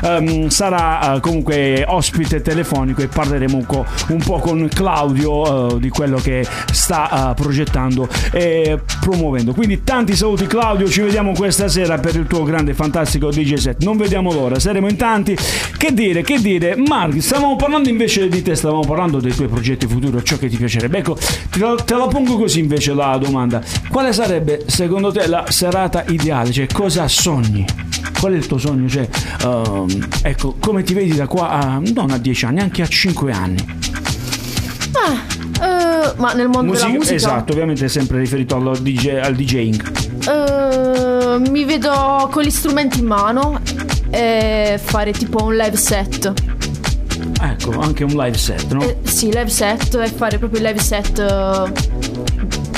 ehm, 0.03 0.49
sarà 0.49 1.14
eh, 1.14 1.20
comunque 1.20 1.84
ospite 1.86 2.43
telefonico 2.43 3.03
e 3.03 3.09
parleremo 3.09 3.57
un, 3.57 3.66
co- 3.66 3.86
un 4.09 4.18
po' 4.18 4.38
con 4.38 4.68
Claudio 4.72 5.76
eh, 5.76 5.80
di 5.80 5.88
quello 5.88 6.18
che 6.18 6.47
sta 6.72 7.30
eh, 7.30 7.34
progettando 7.34 8.09
e 8.32 8.78
promuovendo. 9.01 9.53
Quindi 9.53 9.82
tanti 9.82 10.14
saluti 10.14 10.47
Claudio, 10.47 10.88
ci 10.88 11.01
vediamo 11.01 11.32
questa 11.32 11.68
sera 11.68 11.99
per 11.99 12.16
il 12.16 12.26
tuo 12.26 12.43
grande 12.45 12.74
fantastico 12.74 13.30
DJ 13.30 13.55
set. 13.55 13.82
Non 13.82 13.97
vediamo 13.97 14.32
l'ora, 14.32 14.59
saremo 14.59 14.88
in 14.88 14.97
tanti. 14.97 15.36
Che 15.76 15.93
dire, 15.93 16.22
che 16.22 16.38
dire, 16.41 16.76
Mark, 16.76 17.20
stavamo 17.20 17.57
parlando 17.57 17.88
invece 17.88 18.28
di 18.28 18.43
te, 18.43 18.55
stavamo 18.55 18.82
parlando 18.86 19.20
dei 19.20 19.34
tuoi 19.34 19.49
progetti 19.49 19.86
futuri, 19.86 20.22
ciò 20.24 20.36
che 20.36 20.49
ti 20.49 20.57
piacerebbe. 20.57 20.99
Ecco, 20.99 21.16
te 21.51 21.59
la, 21.59 21.74
te 21.74 21.95
la 21.95 22.07
pongo 22.07 22.36
così 22.36 22.61
invece 22.61 22.93
la 22.95 23.16
domanda. 23.16 23.62
Quale 23.88 24.12
sarebbe 24.12 24.64
secondo 24.66 25.11
te 25.11 25.26
la 25.26 25.45
serata 25.49 26.05
ideale? 26.09 26.53
Cioè, 26.53 26.66
cosa 26.66 27.09
sogni? 27.09 27.89
Qual 28.21 28.33
è 28.35 28.37
il 28.37 28.47
tuo 28.47 28.59
sogno? 28.59 28.87
Cioè, 28.89 29.09
ehm, 29.45 30.09
ecco, 30.23 30.55
come 30.61 30.83
ti 30.83 30.93
vedi 30.93 31.14
da 31.16 31.27
qua 31.27 31.49
a 31.49 31.81
non 31.95 32.11
a 32.11 32.18
10 32.18 32.45
anni, 32.45 32.61
anche 32.61 32.83
a 32.83 32.87
5 32.87 33.33
anni? 33.33 33.79
Eh, 35.62 36.12
ma 36.16 36.33
nel 36.33 36.49
mondo 36.49 36.73
della 36.73 36.89
musica 36.89 37.14
esatto, 37.14 37.53
ovviamente 37.53 37.87
sempre 37.89 38.18
riferito 38.18 38.57
al, 38.57 38.79
DJ, 38.79 39.09
al 39.23 39.35
DJing. 39.35 39.91
eh, 40.29 41.51
mi 41.51 41.64
vedo 41.64 42.29
con 42.33 42.43
gli 42.43 42.51
strumenti 42.51 43.01
in 43.01 43.07
mano 43.07 43.61
e 44.11 44.81
fare 44.83 45.12
tipo 45.12 45.45
un 45.45 45.57
live 45.57 45.77
set. 45.77 46.33
Ecco, 47.43 47.79
anche 47.81 48.05
un 48.05 48.12
live 48.12 48.37
set, 48.39 48.73
no? 48.73 48.83
Eh, 48.83 48.97
sì, 49.03 49.27
live 49.27 49.49
set 49.49 49.95
e 49.97 50.09
fare 50.09 50.39
proprio 50.39 50.61
il 50.61 50.66
live 50.66 50.81
set 50.81 51.18
eh, 51.18 51.73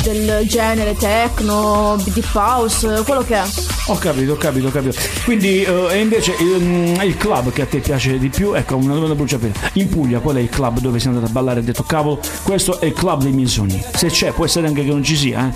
del 0.03 0.46
genere 0.48 0.94
techno, 0.94 1.96
deep 2.05 2.34
house, 2.34 3.03
quello 3.05 3.22
che 3.22 3.36
è. 3.36 3.42
Ho 3.86 3.96
capito, 3.96 4.32
ho 4.32 4.36
capito, 4.36 4.66
ho 4.66 4.70
capito. 4.70 4.98
Quindi, 5.24 5.62
e 5.62 5.98
invece 6.00 6.36
ehm, 6.36 7.00
il 7.03 7.16
club 7.16 7.53
che 7.53 7.62
a 7.62 7.66
te 7.66 7.78
piace 7.78 8.18
di 8.18 8.28
più, 8.28 8.55
ecco 8.55 8.76
una 8.76 8.94
domanda 8.94 9.14
a 9.14 9.16
bruciapelo. 9.16 9.53
In 9.74 9.88
Puglia, 9.88 10.20
qual 10.20 10.36
è 10.36 10.40
il 10.40 10.48
club 10.48 10.78
dove 10.80 10.98
sei 10.98 11.09
andato 11.09 11.26
a 11.26 11.30
ballare 11.30 11.57
e 11.57 11.61
hai 11.61 11.66
detto 11.66 11.84
cavolo, 11.84 12.20
questo 12.42 12.80
è 12.80 12.86
il 12.86 12.92
club 12.92 13.22
dei 13.22 13.32
miei 13.32 13.48
sogni? 13.48 13.82
Se 13.94 14.09
c'è, 14.09 14.32
può 14.32 14.44
essere 14.44 14.66
anche 14.66 14.84
che 14.84 14.90
non 14.90 15.03
ci 15.03 15.16
sia, 15.16 15.48
eh? 15.48 15.53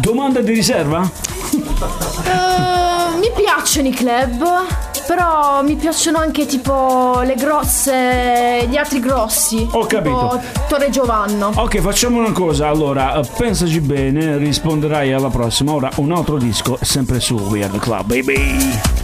Domanda 0.00 0.40
di 0.40 0.52
riserva? 0.52 1.10
Eh, 1.52 3.18
mi 3.18 3.30
piacciono 3.36 3.88
i 3.88 3.92
club, 3.92 4.44
però 5.06 5.62
mi 5.62 5.76
piacciono 5.76 6.18
anche 6.18 6.46
tipo 6.46 7.20
le 7.24 7.34
grosse, 7.34 8.66
gli 8.68 8.76
altri 8.76 9.00
grossi. 9.00 9.66
Ho 9.72 9.86
capito. 9.86 10.40
Torre 10.68 10.90
Giovanna. 10.90 11.48
Ok, 11.54 11.78
facciamo 11.78 12.18
una 12.18 12.32
cosa. 12.32 12.68
Allora, 12.68 13.14
eh, 13.14 13.28
pensaci 13.36 13.80
bene, 13.80 14.36
risponderai 14.36 15.12
alla 15.12 15.30
prossima. 15.30 15.72
Ora 15.72 15.90
un 15.96 16.12
altro 16.12 16.38
disco, 16.38 16.78
sempre 16.80 17.20
su 17.20 17.34
Weird 17.34 17.78
Club, 17.78 18.06
baby. 18.06 19.01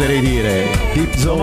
at 0.00 0.10
88. 0.10 0.37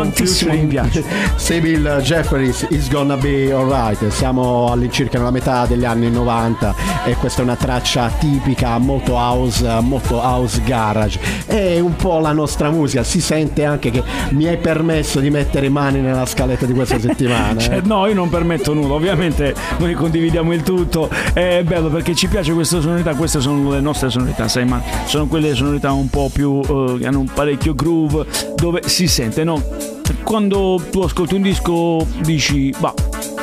tantissimo 0.05 0.53
mi 0.53 0.65
piace. 0.65 1.03
Sibyl 1.35 1.99
Jeffries 2.03 2.67
is 2.69 2.89
gonna 2.89 3.17
be 3.17 3.51
alright. 3.51 4.07
Siamo 4.09 4.71
all'incirca 4.71 5.17
nella 5.17 5.31
metà 5.31 5.65
degli 5.65 5.85
anni 5.85 6.09
90 6.09 6.75
e 7.05 7.15
questa 7.15 7.41
è 7.41 7.43
una 7.43 7.55
traccia 7.55 8.09
tipica, 8.19 8.77
molto 8.77 9.13
house, 9.13 9.79
molto 9.81 10.17
house 10.17 10.61
garage. 10.63 11.19
È 11.45 11.79
un 11.79 11.95
po' 11.95 12.19
la 12.19 12.31
nostra 12.31 12.69
musica, 12.69 13.03
si 13.03 13.21
sente 13.21 13.65
anche 13.65 13.89
che 13.89 14.03
mi 14.29 14.47
hai 14.47 14.57
permesso 14.57 15.19
di 15.19 15.29
mettere 15.29 15.69
mani 15.69 15.99
nella 15.99 16.25
scaletta 16.25 16.65
di 16.65 16.73
questa 16.73 16.99
settimana. 16.99 17.23
Eh. 17.55 17.59
cioè, 17.59 17.77
eh. 17.77 17.81
No, 17.83 18.05
io 18.07 18.13
non 18.13 18.29
permetto 18.29 18.73
nulla, 18.73 18.95
ovviamente 18.95 19.53
noi 19.77 19.93
condividiamo 19.93 20.53
il 20.53 20.63
tutto. 20.63 21.09
È 21.33 21.61
bello 21.63 21.89
perché 21.89 22.15
ci 22.15 22.27
piace 22.27 22.53
questa 22.53 22.81
sonorità, 22.81 23.13
queste 23.15 23.39
sono 23.39 23.71
le 23.71 23.79
nostre 23.79 24.09
sonorità, 24.09 24.47
sai, 24.47 24.65
ma 24.65 24.81
sono 25.05 25.27
quelle 25.27 25.53
sonorità 25.53 25.91
un 25.91 26.09
po' 26.09 26.29
più 26.31 26.59
eh, 26.61 26.97
che 26.99 27.07
hanno 27.07 27.19
un 27.19 27.29
parecchio 27.33 27.73
groove 27.75 28.25
dove 28.55 28.81
si 28.85 29.07
sente, 29.07 29.43
no? 29.43 29.94
Quando 30.23 30.81
tu 30.91 31.01
ascolti 31.01 31.35
un 31.35 31.41
disco 31.41 32.05
dici, 32.21 32.73
bah, 32.79 32.93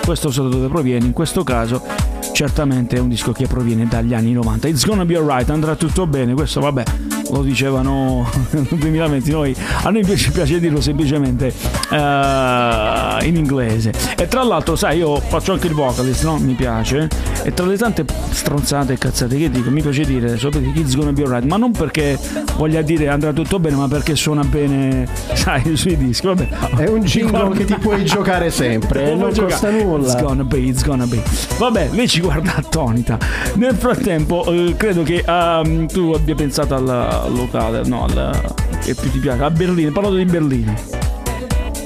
questo 0.04 0.30
so 0.30 0.42
da 0.42 0.48
dove 0.48 0.68
proviene, 0.68 1.06
in 1.06 1.12
questo 1.12 1.44
caso 1.44 1.82
certamente 2.32 2.96
è 2.96 3.00
un 3.00 3.08
disco 3.08 3.32
che 3.32 3.46
proviene 3.46 3.86
dagli 3.86 4.14
anni 4.14 4.32
90. 4.32 4.68
It's 4.68 4.86
gonna 4.86 5.04
be 5.04 5.16
alright, 5.16 5.48
andrà 5.50 5.76
tutto 5.76 6.06
bene, 6.06 6.34
questo 6.34 6.60
vabbè, 6.60 6.84
lo 7.32 7.42
dicevano 7.42 8.28
nel 8.50 8.66
2020, 8.70 9.30
noi, 9.30 9.56
a 9.82 9.90
noi 9.90 10.00
invece 10.00 10.30
piace 10.30 10.60
dirlo 10.60 10.80
semplicemente 10.80 11.52
eh, 11.90 13.18
in 13.22 13.36
inglese. 13.36 13.92
E 14.16 14.28
tra 14.28 14.42
l'altro, 14.42 14.76
sai, 14.76 14.98
io 14.98 15.16
faccio 15.16 15.52
anche 15.52 15.66
il 15.66 15.74
vocalist, 15.74 16.24
no? 16.24 16.36
Mi 16.36 16.52
piace. 16.52 17.08
E 17.42 17.52
tra 17.54 17.66
le 17.66 17.76
tante 17.76 18.04
stronzate 18.30 18.92
e 18.92 18.98
cazzate 18.98 19.36
che 19.36 19.50
dico, 19.50 19.70
mi 19.70 19.82
piace 19.82 20.04
dire 20.04 20.38
sapete, 20.38 20.70
It's 20.78 20.94
gonna 20.94 21.12
be 21.12 21.22
alright, 21.22 21.44
ma 21.44 21.56
non 21.56 21.72
perché 21.72 22.18
voglia 22.56 22.82
dire 22.82 23.08
andrà 23.08 23.32
tutto 23.32 23.58
bene, 23.58 23.76
ma 23.76 23.88
perché 23.88 24.14
suona 24.14 24.44
bene, 24.44 25.08
sai, 25.32 25.76
sui 25.76 25.96
dischi. 25.96 26.26
Vabbè. 26.26 26.48
È 26.76 26.88
un 26.88 27.00
jingle 27.00 27.56
che 27.56 27.64
ti 27.64 27.74
puoi 27.74 28.04
giocare 28.04 28.50
sempre, 28.50 29.10
lo 29.16 29.16
non 29.16 29.28
costa 29.28 29.70
giocare. 29.70 29.82
nulla. 29.82 30.12
It's 30.12 30.22
gonna 30.22 30.44
be, 30.44 30.58
it's 30.58 30.84
gonna 30.84 31.06
be. 31.06 31.22
Vabbè, 31.58 31.88
lei 31.92 32.08
ci 32.08 32.20
guarda 32.20 32.56
attonita. 32.56 33.18
Nel 33.54 33.74
frattempo, 33.74 34.44
eh, 34.52 34.74
credo 34.76 35.02
che 35.02 35.24
ehm, 35.26 35.86
tu 35.86 36.12
abbia 36.14 36.34
pensato 36.34 36.74
al, 36.74 37.21
al 37.22 37.34
locale, 37.34 37.82
no, 37.84 38.04
al, 38.04 38.54
che 38.82 38.94
più 38.94 39.10
ti 39.10 39.18
piace, 39.18 39.42
a 39.42 39.50
Berlino. 39.50 39.88
Hai 39.88 39.94
parlato 39.94 40.16
di 40.16 40.24
Berlino. 40.24 40.74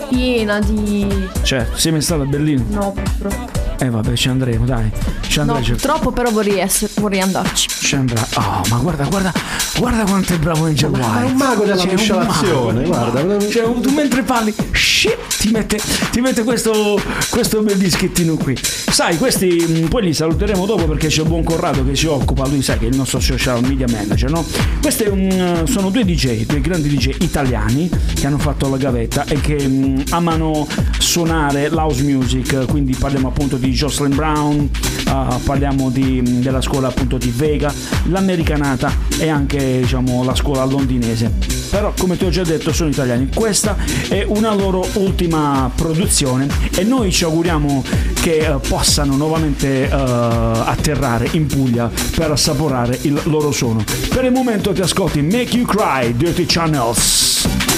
Piena 0.08 0.60
di. 0.60 1.28
Cioè, 1.42 1.66
sei 1.74 1.92
mai 1.92 2.00
stato 2.00 2.22
a 2.22 2.26
Berlino? 2.26 2.64
No, 2.68 2.92
purtroppo. 2.92 3.55
Eh 3.78 3.90
vabbè, 3.90 4.14
ci 4.14 4.28
andremo, 4.28 4.64
dai. 4.64 4.90
Ci 5.26 5.36
No, 5.36 5.42
andremo. 5.42 5.62
ci- 5.64 5.70
purtroppo 5.72 6.10
però 6.12 6.30
vorrei, 6.30 6.58
essere, 6.58 6.90
vorrei 6.96 7.20
andarci. 7.20 7.68
ci 7.68 7.94
andrà. 7.94 8.26
Oh, 8.36 8.62
ma 8.70 8.76
guarda, 8.78 9.04
guarda, 9.04 9.32
guarda 9.78 10.04
quanto 10.04 10.32
è 10.32 10.38
bravo 10.38 10.64
Angel 10.64 10.90
White. 10.90 11.06
Ma 11.06 11.20
è 11.22 11.24
un 11.26 11.36
mago 11.36 11.64
della 11.64 11.84
miscelazione, 11.84 12.84
guarda. 12.84 13.38
Cioè, 13.48 13.70
tu 13.80 13.90
mentre 13.92 14.22
parli, 14.22 14.54
shit, 14.72 15.16
ti 15.38 15.50
mette, 15.50 15.78
ti 16.10 16.20
mette 16.20 16.42
questo, 16.42 16.98
questo 17.30 17.60
bel 17.62 17.76
dischettino 17.76 18.36
qui. 18.36 18.56
Sai, 18.58 19.18
questi 19.18 19.46
mh, 19.48 19.88
poi 19.88 20.04
li 20.04 20.14
saluteremo 20.14 20.64
dopo 20.64 20.86
perché 20.86 21.08
c'è 21.08 21.22
il 21.22 21.28
buon 21.28 21.44
Corrado 21.44 21.84
che 21.84 21.94
si 21.94 22.06
occupa, 22.06 22.46
lui 22.46 22.62
sai 22.62 22.78
che 22.78 22.86
è 22.86 22.88
il 22.88 22.96
nostro 22.96 23.20
social 23.20 23.60
media 23.62 23.86
manager, 23.90 24.30
no? 24.30 24.44
Questi 24.80 25.04
uh, 25.04 25.66
sono 25.66 25.90
due 25.90 26.04
DJ, 26.04 26.46
due 26.46 26.60
grandi 26.62 26.88
DJ 26.88 27.16
italiani 27.20 27.90
che 28.14 28.26
hanno 28.26 28.38
fatto 28.38 28.68
la 28.70 28.78
gavetta 28.78 29.24
e 29.26 29.38
che 29.40 29.68
mh, 29.68 30.04
amano 30.10 30.66
suonare 30.98 31.68
l'house 31.68 32.02
music, 32.02 32.64
quindi 32.66 32.94
parliamo 32.98 33.28
appunto 33.28 33.56
di 33.56 33.65
Jocelyn 33.70 34.14
Brown, 34.14 34.70
uh, 35.06 35.42
parliamo 35.42 35.90
di, 35.90 36.40
della 36.40 36.60
scuola 36.60 36.88
appunto 36.88 37.18
di 37.18 37.32
Vega, 37.34 37.72
l'americanata 38.04 38.92
e 39.18 39.28
anche 39.28 39.80
diciamo 39.80 40.24
la 40.24 40.34
scuola 40.34 40.64
londinese. 40.64 41.32
Però 41.70 41.92
come 41.98 42.16
ti 42.16 42.24
ho 42.24 42.30
già 42.30 42.42
detto 42.42 42.72
sono 42.72 42.90
italiani, 42.90 43.28
questa 43.34 43.76
è 44.08 44.24
una 44.26 44.54
loro 44.54 44.86
ultima 44.94 45.70
produzione 45.74 46.48
e 46.74 46.84
noi 46.84 47.10
ci 47.10 47.24
auguriamo 47.24 47.84
che 48.20 48.38
eh, 48.38 48.58
possano 48.66 49.16
nuovamente 49.16 49.84
eh, 49.84 49.90
atterrare 49.90 51.28
in 51.32 51.46
Puglia 51.46 51.90
per 52.14 52.30
assaporare 52.30 52.98
il 53.02 53.20
loro 53.24 53.50
suono. 53.52 53.84
Per 54.08 54.24
il 54.24 54.32
momento 54.32 54.72
ti 54.72 54.80
ascolti 54.80 55.22
Make 55.22 55.56
You 55.56 55.66
Cry, 55.66 56.16
Dirty 56.16 56.46
Channels. 56.46 57.75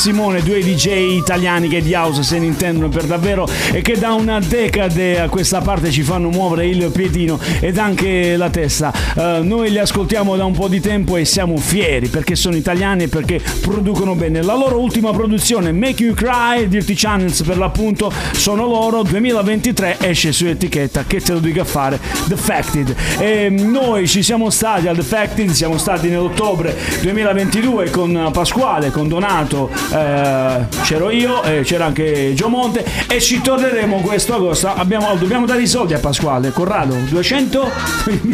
Simone, 0.00 0.40
due 0.40 0.60
DJ 0.60 1.18
italiani 1.18 1.68
che 1.68 1.82
di 1.82 1.92
house 1.92 2.22
se 2.22 2.38
ne 2.38 2.46
intendono 2.46 2.88
per 2.88 3.04
davvero 3.04 3.46
e 3.70 3.82
che 3.82 3.98
da 3.98 4.14
una 4.14 4.40
decade 4.40 5.20
a 5.20 5.28
questa 5.28 5.60
parte 5.60 5.90
ci 5.90 6.00
fanno 6.00 6.30
muovere 6.30 6.66
il 6.66 6.90
piedino 6.90 7.38
ed 7.60 7.76
anche 7.76 8.34
la 8.38 8.48
testa. 8.48 8.94
Eh, 9.16 9.40
noi 9.42 9.70
li 9.70 9.78
ascoltiamo 9.78 10.36
da 10.36 10.44
un 10.44 10.52
po' 10.52 10.68
di 10.68 10.80
tempo 10.80 11.16
e 11.16 11.24
siamo 11.24 11.56
fieri 11.56 12.08
perché 12.08 12.36
sono 12.36 12.56
italiani 12.56 13.04
e 13.04 13.08
perché 13.08 13.40
producono 13.60 14.14
bene. 14.14 14.42
La 14.42 14.54
loro 14.54 14.78
ultima 14.78 15.10
produzione, 15.12 15.72
Make 15.72 16.02
You 16.02 16.14
Cry, 16.14 16.68
Dirty 16.68 16.94
Channels 16.94 17.42
per 17.42 17.58
l'appunto, 17.58 18.12
sono 18.32 18.66
loro. 18.66 19.02
2023 19.02 19.96
esce 20.00 20.32
su 20.32 20.46
etichetta, 20.46 21.04
che 21.06 21.20
te 21.20 21.32
lo 21.32 21.38
dica 21.38 21.64
fare, 21.64 21.98
Defected. 22.26 22.94
E 23.18 23.48
noi 23.50 24.06
ci 24.06 24.22
siamo 24.22 24.50
stati 24.50 24.88
al 24.88 24.96
Defected, 24.96 25.50
siamo 25.50 25.78
stati 25.78 26.08
nell'ottobre 26.08 26.76
2022 27.02 27.90
con 27.90 28.30
Pasquale, 28.32 28.90
con 28.90 29.08
Donato, 29.08 29.70
eh, 29.92 30.66
c'ero 30.82 31.10
io, 31.10 31.42
eh, 31.42 31.62
c'era 31.62 31.86
anche 31.86 32.32
Gio 32.34 32.48
Monte 32.48 32.84
e 33.08 33.20
ci 33.20 33.40
torneremo 33.40 34.00
questo 34.00 34.34
agosto. 34.34 34.68
Abbiamo- 34.68 35.14
dobbiamo 35.16 35.46
dare 35.46 35.62
i 35.62 35.66
soldi 35.66 35.94
a 35.94 35.98
Pasquale, 35.98 36.50
Corrado, 36.50 36.94
200? 37.08 37.70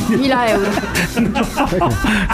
1000 0.09 0.49
euro. 0.49 0.65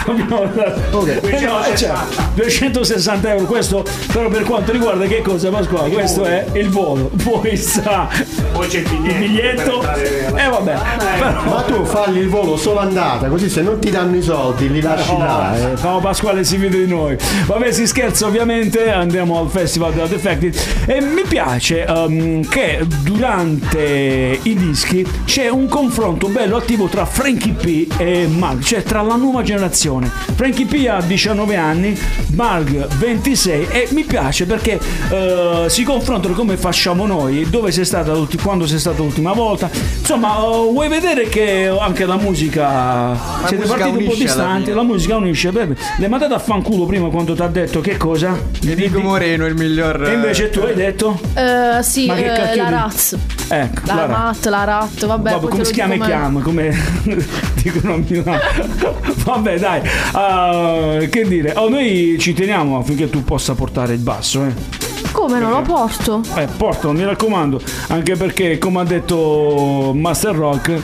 Abbiamo 0.05 0.45
dato- 0.53 0.97
Ok. 0.97 1.19
260, 1.21 2.05
260 2.35 3.29
euro 3.31 3.45
questo 3.45 3.85
però 4.11 4.27
per 4.29 4.43
quanto 4.43 4.71
riguarda 4.71 5.05
che 5.05 5.21
cosa 5.21 5.49
Pasquale 5.49 5.89
questo 5.91 6.25
è 6.25 6.45
il 6.53 6.69
volo 6.69 7.09
poi 7.23 7.55
sta 7.57 8.07
Poi 8.51 8.67
c'è 8.67 8.79
il 8.79 8.91
il 9.05 9.13
biglietto. 9.15 9.81
e 9.81 10.47
vabbè 10.49 10.77
però 11.17 11.41
Ma 11.43 11.61
tu 11.65 11.83
falli 11.85 12.19
il 12.19 12.29
volo 12.29 12.57
solo 12.57 12.79
andata, 12.79 13.27
così 13.27 13.49
se 13.49 13.61
non 13.61 13.79
ti 13.79 13.89
danno 13.89 14.15
i 14.15 14.21
soldi 14.21 14.69
li 14.69 14.81
lasci 14.81 15.17
là. 15.17 15.55
eh. 15.57 15.73
No, 15.81 15.99
Pasquale 15.99 16.43
si 16.43 16.57
vede 16.57 16.79
di 16.85 16.87
noi. 16.87 17.15
Vabbè, 17.45 17.71
si 17.71 17.85
scherza 17.87 18.25
ovviamente, 18.25 18.91
andiamo 18.91 19.39
al 19.39 19.49
Festival 19.49 19.93
della 19.93 20.07
Defected 20.07 20.55
e 20.85 21.01
mi 21.01 21.21
piace 21.27 21.85
ehm, 21.85 22.47
che 22.47 22.85
durante 23.01 24.39
i 24.41 24.55
dischi 24.55 25.05
c'è 25.25 25.49
un 25.49 25.67
confronto 25.67 26.27
bello 26.27 26.57
attivo 26.57 26.87
tra 26.87 27.05
Frankie 27.05 27.53
P 27.53 27.87
e 27.97 28.22
Mark, 28.27 28.61
cioè 28.61 28.83
tra 28.83 29.01
la 29.01 29.15
nuova 29.15 29.41
generazione. 29.43 30.09
Frankie 30.35 30.65
P 30.65 30.87
ha 30.87 31.01
19 31.01 31.55
anni, 31.55 31.97
Mark 32.33 32.87
26 32.97 33.67
e 33.69 33.87
mi 33.91 34.03
piace 34.03 34.45
perché 34.45 34.79
eh, 35.09 35.65
si 35.67 35.83
confrontano 35.83 36.33
come 36.33 36.57
facciamo 36.57 37.05
noi, 37.05 37.49
dove 37.49 37.71
sei 37.71 37.85
stata 37.85 38.13
quando 38.41 38.67
sei 38.67 38.79
stata 38.79 39.01
l'ultima 39.01 39.33
volta. 39.33 39.69
Insomma, 39.99 40.37
eh, 40.37 40.69
vuoi 40.71 40.87
vedere 40.87 41.27
che 41.29 41.67
anche 41.79 42.05
la 42.05 42.17
musica 42.17 43.15
siete 43.45 43.63
musica 43.65 43.77
partiti 43.77 44.03
un 44.03 44.09
po' 44.09 44.15
distanti, 44.15 44.71
la 44.71 44.83
musica 44.83 45.15
unisce. 45.17 45.51
Beh, 45.51 45.67
l'hai 45.97 46.09
mandato 46.09 46.33
a 46.33 46.39
fanculo 46.39 46.85
prima 46.85 47.09
quando 47.09 47.33
ti 47.33 47.41
ha 47.41 47.47
detto 47.47 47.81
che 47.81 47.97
cosa? 47.97 48.37
Dico 48.59 48.99
Moreno, 48.99 49.45
il 49.45 49.55
miglior. 49.55 50.03
E 50.07 50.13
invece 50.13 50.49
tu 50.49 50.59
hai 50.61 50.73
detto? 50.73 51.19
Eh, 51.33 51.81
sì, 51.81 52.07
Ma 52.07 52.15
che 52.15 52.31
eh, 52.31 52.35
cacchio 52.35 52.63
la 52.63 52.69
Raz. 52.69 53.17
Ecco, 53.49 53.81
La 53.85 53.95
Lara. 53.95 54.13
Rat, 54.13 54.45
la 54.45 54.63
Rat, 54.63 55.05
vabbè. 55.05 55.31
Vabbè, 55.31 55.47
come 55.47 55.65
si 55.65 55.73
chiama 55.73 55.93
e 55.93 55.99
chiama? 55.99 56.41
Come 56.41 56.75
dicono 57.61 57.93
Milano. 58.17 58.39
Vabbè, 59.23 59.59
dai. 59.59 59.81
Ah, 60.11 60.97
che 61.09 61.27
dire? 61.27 61.53
Oh, 61.55 61.69
noi 61.69 62.17
ci 62.19 62.33
teniamo 62.33 62.77
affinché 62.77 63.09
tu 63.09 63.23
possa 63.23 63.53
portare 63.53 63.93
il 63.93 63.99
basso, 63.99 64.43
eh. 64.45 64.91
Come 65.11 65.39
non 65.39 65.51
lo 65.51 65.61
porto? 65.61 66.21
Eh, 66.35 66.47
portalo, 66.57 66.91
mi 66.93 67.03
raccomando, 67.03 67.61
anche 67.89 68.15
perché 68.15 68.57
come 68.57 68.81
ha 68.81 68.83
detto 68.83 69.91
Master 69.95 70.35
Rock 70.35 70.81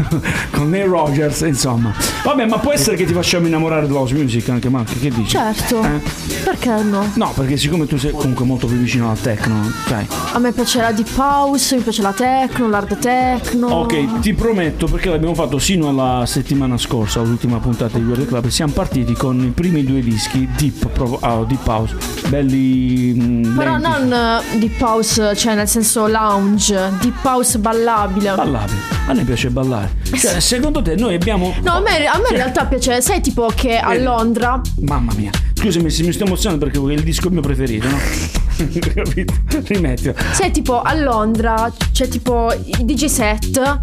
con 0.52 0.68
Neil 0.70 0.88
Rogers, 0.88 1.40
insomma. 1.42 1.92
Vabbè, 2.24 2.46
ma 2.46 2.58
può 2.58 2.72
essere 2.72 2.96
che 2.96 3.04
ti 3.04 3.12
facciamo 3.12 3.46
innamorare 3.46 3.86
dell'house 3.86 4.14
music 4.14 4.48
anche 4.48 4.68
Marco, 4.68 4.92
che 5.00 5.10
dici? 5.10 5.30
Certo. 5.30 5.82
Eh? 5.82 6.00
Perché 6.44 6.82
no? 6.82 7.10
No, 7.14 7.32
perché 7.34 7.56
siccome 7.56 7.86
tu 7.86 7.96
sei 7.96 8.12
comunque 8.12 8.44
molto 8.44 8.66
più 8.66 8.76
vicino 8.76 9.10
al 9.10 9.20
techno, 9.20 9.70
sai. 9.86 10.06
A 10.32 10.38
me 10.38 10.52
piace 10.52 10.80
la 10.80 10.92
deep 10.92 11.16
house, 11.16 11.76
mi 11.76 11.82
piace 11.82 12.02
la 12.02 12.12
techno, 12.12 12.68
l'hard 12.68 12.98
techno. 12.98 13.66
Ok, 13.68 14.20
ti 14.20 14.34
prometto, 14.34 14.86
perché 14.86 15.08
l'abbiamo 15.10 15.34
fatto 15.34 15.58
sino 15.58 15.88
alla 15.88 16.24
settimana 16.26 16.76
scorsa, 16.76 17.20
l'ultima 17.20 17.58
puntata 17.58 17.98
di 17.98 18.04
World 18.04 18.26
Club, 18.26 18.44
e 18.46 18.50
siamo 18.50 18.72
partiti 18.72 19.12
con 19.14 19.42
i 19.42 19.50
primi 19.50 19.84
due 19.84 20.00
dischi 20.00 20.48
Deep, 20.56 20.88
proprio- 20.88 21.18
ah, 21.20 21.44
deep 21.44 21.66
House, 21.66 21.96
belli 22.28 23.14
mm, 23.16 23.56
Però 23.56 23.76
lenti. 23.76 23.88
non 23.88 24.12
eh, 24.12 24.58
deep 24.58 24.80
house, 24.80 25.34
cioè 25.36 25.54
nel 25.54 25.68
senso 25.68 26.06
lounge, 26.06 26.92
deep 27.00 27.24
house 27.24 27.58
ballabile. 27.58 28.34
Ballabili. 28.34 28.78
A 29.08 29.12
me 29.14 29.22
piace 29.24 29.50
ballare. 29.50 29.85
Cioè, 30.18 30.40
secondo 30.40 30.82
te 30.82 30.94
noi 30.94 31.14
abbiamo... 31.14 31.54
No, 31.62 31.72
a 31.72 31.80
me, 31.80 32.06
a 32.06 32.18
me 32.18 32.28
in 32.30 32.36
realtà 32.36 32.66
piace, 32.66 33.00
sai 33.00 33.20
tipo 33.20 33.50
che 33.54 33.78
a 33.78 33.90
Vedi? 33.90 34.04
Londra 34.04 34.60
Mamma 34.80 35.12
mia. 35.16 35.30
Scusami 35.54 35.90
se 35.90 36.02
mi 36.02 36.12
sto 36.12 36.24
emozionando 36.24 36.66
perché 36.66 36.80
è 36.80 36.92
il 36.92 37.02
disco 37.02 37.30
mio 37.30 37.40
preferito, 37.40 37.88
no? 37.88 37.96
Capito? 38.94 39.34
Rimettilo. 39.64 40.14
Sai, 40.32 40.50
tipo 40.50 40.80
a 40.80 40.94
Londra 40.94 41.72
c'è 41.92 42.08
tipo 42.08 42.52
i 42.52 42.84
DJ 42.84 43.04
set 43.06 43.82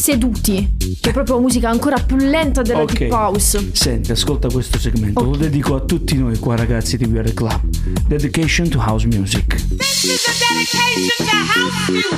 seduti, 0.00 0.76
che 0.98 1.10
è 1.10 1.12
proprio 1.12 1.38
musica 1.38 1.68
ancora 1.68 1.98
più 1.98 2.16
lenta 2.16 2.62
della 2.62 2.80
Ok. 2.80 2.96
deep 2.96 3.12
house. 3.12 3.68
Senti, 3.72 4.10
ascolta 4.10 4.48
questo 4.48 4.78
segmento. 4.78 5.22
Lo 5.22 5.36
dedico 5.36 5.74
a 5.74 5.80
tutti 5.80 6.16
noi 6.16 6.38
qua 6.38 6.56
ragazzi 6.56 6.96
di 6.96 7.06
The 7.06 7.34
Club. 7.34 7.60
Dedication 8.06 8.70
to 8.70 8.78
House 8.80 9.06
Music. 9.06 9.56
This 9.76 10.04
is 10.04 10.26
a 10.26 10.32
dedication 10.40 11.10
to 11.18 11.24
house 11.52 11.92
music. 11.92 12.16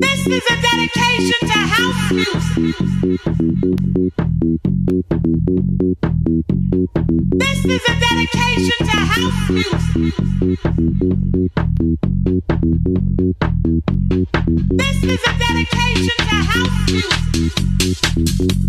This 0.00 0.26
is 0.26 0.42
a 0.50 0.56
dedication 0.60 1.38
to 1.40 1.56
house 1.56 2.12
music. 2.12 2.74
This 5.10 5.24
is 7.64 7.82
a 7.88 7.94
dedication 8.00 8.78
to 8.80 8.96
house 8.96 9.50
music. 9.50 10.14
This 14.70 14.98
is 15.04 15.20
a 15.20 15.32
dedication 15.38 16.16
to 16.18 16.36
house 16.50 16.76
music. 16.90 17.20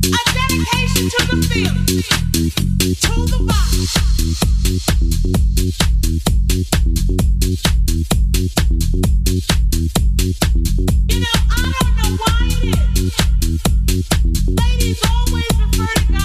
A 0.08 0.22
dedication 0.34 1.06
to 1.10 1.20
the 1.28 1.36
feeling, 1.50 1.86
to 2.96 3.14
the. 3.26 3.38
You 11.08 11.18
know, 11.22 11.36
I 11.50 11.62
don't 11.80 11.94
know 11.96 12.12
why 12.18 12.38
it 12.50 13.00
is. 13.00 13.14
Ladies 14.48 15.00
always 15.10 15.52
refer 15.60 15.94
to 15.94 16.04
guys 16.12 16.25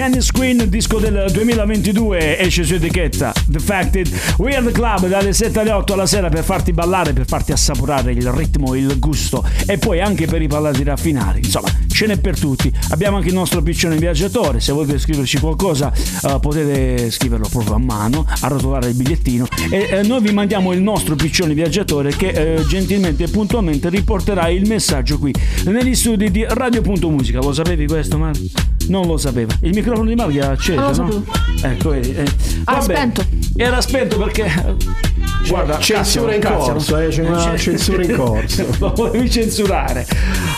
Dennis 0.00 0.32
Queen, 0.32 0.70
disco 0.70 0.98
del 0.98 1.30
2022, 1.30 2.38
esce 2.38 2.64
su 2.64 2.76
etichetta 2.76 3.34
The 3.50 3.58
Facted. 3.58 4.08
Weird 4.38 4.70
Club 4.72 5.08
dalle 5.08 5.32
7 5.32 5.60
alle 5.60 5.72
8 5.72 5.92
alla 5.92 6.06
sera 6.06 6.28
per 6.28 6.44
farti 6.44 6.72
ballare, 6.72 7.12
per 7.12 7.26
farti 7.26 7.52
assaporare 7.52 8.12
il 8.12 8.30
ritmo, 8.32 8.74
il 8.74 8.98
gusto 8.98 9.44
e 9.66 9.78
poi 9.78 10.00
anche 10.00 10.26
per 10.26 10.40
i 10.42 10.46
pallati 10.48 10.82
raffinati. 10.82 11.38
Insomma, 11.38 11.68
ce 11.88 12.06
n'è 12.06 12.18
per 12.18 12.38
tutti. 12.38 12.72
Abbiamo 12.90 13.16
anche 13.16 13.28
il 13.28 13.34
nostro 13.34 13.62
piccione 13.62 13.96
viaggiatore, 13.96 14.60
se 14.60 14.72
volete 14.72 14.98
scriverci 14.98 15.38
qualcosa 15.38 15.92
eh, 15.92 16.38
potete 16.40 17.10
scriverlo 17.10 17.48
proprio 17.48 17.74
a 17.74 17.78
mano, 17.78 18.26
arrotolare 18.40 18.88
il 18.88 18.94
bigliettino 18.94 19.46
e 19.70 19.88
eh, 19.90 20.02
noi 20.02 20.20
vi 20.20 20.32
mandiamo 20.32 20.72
il 20.72 20.80
nostro 20.82 21.14
piccione 21.16 21.54
viaggiatore 21.54 22.14
che 22.16 22.28
eh, 22.28 22.64
gentilmente 22.66 23.24
e 23.24 23.28
puntualmente 23.28 23.88
riporterà 23.88 24.48
il 24.48 24.66
messaggio 24.66 25.18
qui 25.18 25.34
negli 25.64 25.94
studi 25.94 26.30
di 26.30 26.44
Radio.musica. 26.48 27.40
Lo 27.40 27.52
sapevi 27.52 27.86
questo, 27.86 28.18
Mario? 28.18 28.46
Non 28.88 29.06
lo 29.06 29.16
sapeva. 29.16 29.54
Il 29.60 29.72
microfono 29.74 30.08
di 30.08 30.14
Mario 30.14 30.42
era 30.42 30.52
acceso, 30.52 31.02
no? 31.02 31.24
Ecco, 31.62 31.90
vedi. 31.90 32.14
eh. 32.14 32.24
Ah, 32.64 32.80
spento. 32.80 33.24
Era 33.56 33.80
spento 33.80 34.16
perché... 34.18 35.09
Guarda, 35.48 35.78
censura 35.78 36.34
in 36.34 36.40
cazzo, 36.40 36.72
corso, 36.72 36.96
eh, 36.98 37.08
c'è 37.08 37.26
una 37.26 37.56
censura 37.56 38.04
in 38.04 38.14
corso. 38.14 38.66
Lo 38.78 38.92
volevi 38.94 39.30
censurare. 39.30 40.06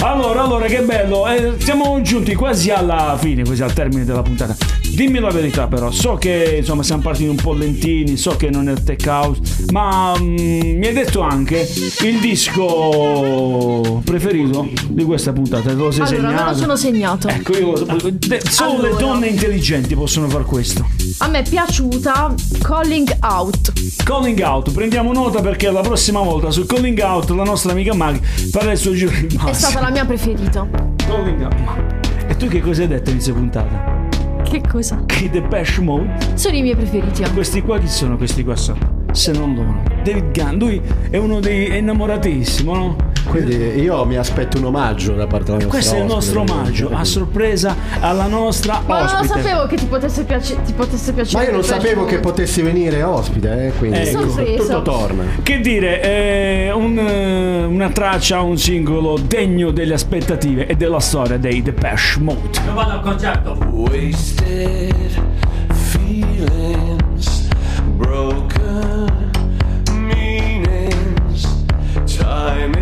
Allora, 0.01 0.43
allora, 0.43 0.66
che 0.66 0.81
bello. 0.83 1.27
eh, 1.29 1.55
siamo 1.59 2.01
giunti 2.03 2.35
quasi 2.35 2.70
alla 2.70 3.16
fine, 3.18 3.43
quasi 3.45 3.62
al 3.62 3.73
termine 3.73 4.05
della 4.05 4.23
puntata. 4.23 4.55
Dimmi 4.93 5.20
la 5.20 5.31
verità, 5.31 5.66
però. 5.68 5.91
So 5.91 6.16
che 6.16 6.57
insomma 6.59 6.83
siamo 6.83 7.01
partiti 7.01 7.29
un 7.29 7.37
po' 7.37 7.55
lentini. 7.55 8.16
So 8.18 8.37
che 8.37 8.51
non 8.51 8.68
è 8.68 8.73
il 8.73 8.83
tech 8.83 9.03
house. 9.07 9.41
Ma 9.70 10.14
mm, 10.18 10.37
mi 10.79 10.87
hai 10.87 10.93
detto 10.93 11.20
anche 11.23 11.66
il 12.03 12.18
disco 12.20 14.01
preferito 14.05 14.68
di 14.89 15.05
questa 15.05 15.33
puntata. 15.33 15.68
Te 15.70 15.75
lo 15.75 15.91
sei 15.91 16.03
Allora, 16.03 16.20
me 16.23 16.29
segnato? 16.29 16.51
lo 16.51 16.57
sono 16.59 16.77
segnato. 16.77 17.29
Ecco, 17.29 17.57
io 17.57 17.73
de- 18.12 18.43
solo 18.49 18.81
le 18.83 18.89
Allora. 18.89 19.01
donne 19.01 19.27
intelligenti 19.29 19.95
possono 19.95 20.29
fare 20.29 20.45
questo. 20.45 20.87
A 21.18 21.29
me 21.29 21.39
è 21.39 21.49
piaciuta 21.49 22.35
Calling 22.62 23.16
Out. 23.20 23.73
Calling 24.05 24.41
out, 24.41 24.62
prendiamo 24.71 25.13
nota 25.13 25.41
perché 25.41 25.71
la 25.71 25.81
prossima 25.81 26.21
volta 26.21 26.51
su 26.51 26.65
Calling 26.67 26.99
out 27.01 27.31
la 27.31 27.43
nostra 27.45 27.73
amica 27.73 27.95
Mag 27.95 28.21
farà 28.23 28.73
il 28.73 28.79
suo 28.79 28.93
giro 28.93 29.11
di 29.11 29.27
È 29.35 29.39
base. 29.39 29.55
stata 29.55 29.81
la 29.81 29.91
mia 29.91 30.05
preferita. 30.05 30.67
Calling 30.97 31.43
out. 31.43 32.01
E 32.29 32.37
tu 32.37 32.47
che 32.47 32.61
cosa 32.61 32.83
hai 32.83 32.89
detto 32.89 33.11
inizio 33.11 33.35
puntata? 33.35 34.01
Che 34.45 34.61
cosa? 34.71 35.03
Che 35.07 35.31
Depeche 35.31 35.81
Mode? 35.81 36.15
Sono 36.35 36.57
i 36.57 36.63
miei 36.63 36.77
preferiti. 36.77 37.23
Questi 37.33 37.63
qua 37.63 37.79
chi 37.79 37.89
sono 37.89 38.17
questi 38.17 38.45
qua 38.45 38.55
sotto? 38.55 39.01
Se 39.13 39.33
non 39.33 39.55
loro. 39.55 39.83
David 40.05 40.31
Gunn, 40.33 40.59
lui 40.59 40.81
è 41.11 41.17
uno 41.17 41.41
dei 41.41 41.67
è 41.67 41.77
innamoratissimo, 41.77 42.75
no? 42.75 42.97
Quindi 43.33 43.80
io 43.80 44.05
mi 44.05 44.16
aspetto 44.16 44.59
un 44.59 44.66
omaggio 44.66 45.14
da 45.14 45.26
parte 45.26 45.53
della 45.53 45.64
nostra 45.64 45.70
Questo 45.70 45.95
è 45.95 45.99
il 46.01 46.05
nostro 46.05 46.41
omaggio 46.43 46.91
a 46.93 47.03
sorpresa 47.03 47.74
alla 48.01 48.26
nostra 48.26 48.83
Ma 48.87 48.99
non 49.05 49.07
lo 49.07 49.12
ospite. 49.20 49.41
sapevo 49.43 49.66
che 49.66 49.76
ti 49.76 49.87
potesse, 49.87 50.24
piace- 50.24 50.61
ti 50.62 50.72
potesse 50.74 51.12
piacere. 51.14 51.43
Ma 51.43 51.49
io 51.49 51.55
non 51.57 51.64
sapevo 51.64 52.05
che 52.05 52.18
potessi 52.18 52.61
venire 52.61 53.03
ospite, 53.03 53.68
eh, 53.68 53.72
quindi 53.78 54.01
Eh, 54.01 54.05
sorpresa. 54.05 54.74
tutto 54.74 54.83
torna. 54.83 55.24
Che 55.43 55.61
dire, 55.61 56.03
eh, 56.03 56.70
un, 56.72 56.99
eh, 56.99 57.64
una 57.64 57.89
traccia, 57.89 58.43
un 58.43 58.59
singolo 58.59 59.16
degno 59.18 59.70
delle 59.70 59.95
aspettative 59.95 60.66
e 60.66 60.74
della 60.76 61.01
storia 61.01 61.39
dei 61.39 61.62
Depeche 61.62 62.18
Mode. 62.20 62.61
Wasted 63.70 64.93
feelings, 65.72 67.49
broken 67.97 69.30
meanings. 69.91 71.47
Time 72.05 72.74
is 72.76 72.82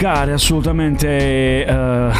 sporcare 0.00 0.32
assolutamente 0.32 1.66
eh, 1.66 2.10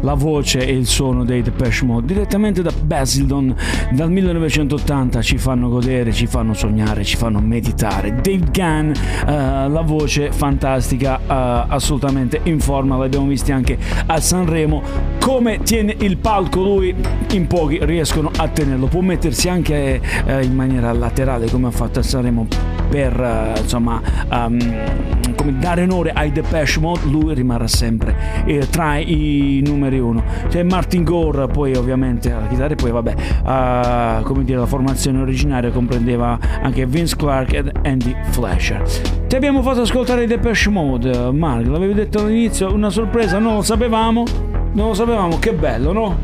la 0.00 0.14
voce 0.14 0.66
e 0.66 0.72
il 0.72 0.86
suono 0.86 1.24
dei 1.24 1.40
Depeche 1.40 1.84
Mode 1.86 2.06
direttamente 2.06 2.60
da 2.60 2.70
Basildon 2.70 3.56
dal 3.92 4.10
1980 4.10 5.22
ci 5.22 5.38
fanno 5.38 5.70
godere, 5.70 6.12
ci 6.12 6.26
fanno 6.26 6.52
sognare, 6.52 7.04
ci 7.04 7.16
fanno 7.16 7.40
meditare. 7.40 8.16
Dave 8.20 8.50
Gunn, 8.50 8.90
eh, 8.90 9.68
la 9.68 9.82
voce 9.82 10.30
fantastica, 10.30 11.18
eh, 11.18 11.64
assolutamente 11.68 12.40
in 12.42 12.60
forma, 12.60 12.98
l'abbiamo 12.98 13.26
visto 13.26 13.50
anche 13.52 13.78
a 14.04 14.20
Sanremo. 14.20 15.11
Come 15.22 15.60
tiene 15.62 15.94
il 16.00 16.16
palco 16.16 16.60
lui, 16.60 16.92
in 17.30 17.46
pochi 17.46 17.78
riescono 17.84 18.28
a 18.36 18.48
tenerlo. 18.48 18.88
Può 18.88 19.02
mettersi 19.02 19.48
anche 19.48 20.00
eh, 20.26 20.42
in 20.42 20.52
maniera 20.52 20.92
laterale 20.92 21.48
come 21.48 21.68
ha 21.68 21.70
fatto 21.70 22.00
a 22.00 22.02
Sanremo 22.02 22.48
per 22.90 23.18
eh, 23.18 23.60
insomma 23.60 24.02
ehm, 24.28 25.34
come 25.36 25.58
dare 25.58 25.84
onore 25.84 26.10
ai 26.10 26.32
Depeche 26.32 26.80
Mode 26.80 27.06
lui 27.08 27.34
rimarrà 27.34 27.68
sempre 27.68 28.44
eh, 28.44 28.68
tra 28.68 28.98
i 28.98 29.62
numeri 29.64 30.00
uno. 30.00 30.24
C'è 30.48 30.64
Martin 30.64 31.04
Gore 31.04 31.46
poi 31.46 31.76
ovviamente 31.76 32.32
alla 32.32 32.48
chitarra 32.48 32.72
e 32.72 32.76
poi 32.76 32.90
vabbè 32.90 33.14
eh, 33.46 34.22
come 34.24 34.42
dire 34.42 34.58
la 34.58 34.66
formazione 34.66 35.20
originaria 35.20 35.70
comprendeva 35.70 36.36
anche 36.60 36.84
Vince 36.84 37.14
Clark 37.14 37.52
ed 37.54 37.70
Andy 37.84 38.14
Flasher 38.30 38.82
ti 39.28 39.36
abbiamo 39.36 39.62
fatto 39.62 39.82
ascoltare 39.82 40.24
i 40.24 40.26
Depeche 40.26 40.68
Mode. 40.68 41.30
Mark 41.30 41.66
l'avevi 41.66 41.94
detto 41.94 42.18
all'inizio 42.24 42.74
una 42.74 42.90
sorpresa 42.90 43.38
non 43.38 43.54
lo 43.54 43.62
sapevamo 43.62 44.24
non 44.72 44.88
lo 44.88 44.94
sapevamo 44.94 45.38
che 45.38 45.52
bello 45.52 45.92
no? 45.92 46.16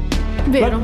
Vero. 0.46 0.80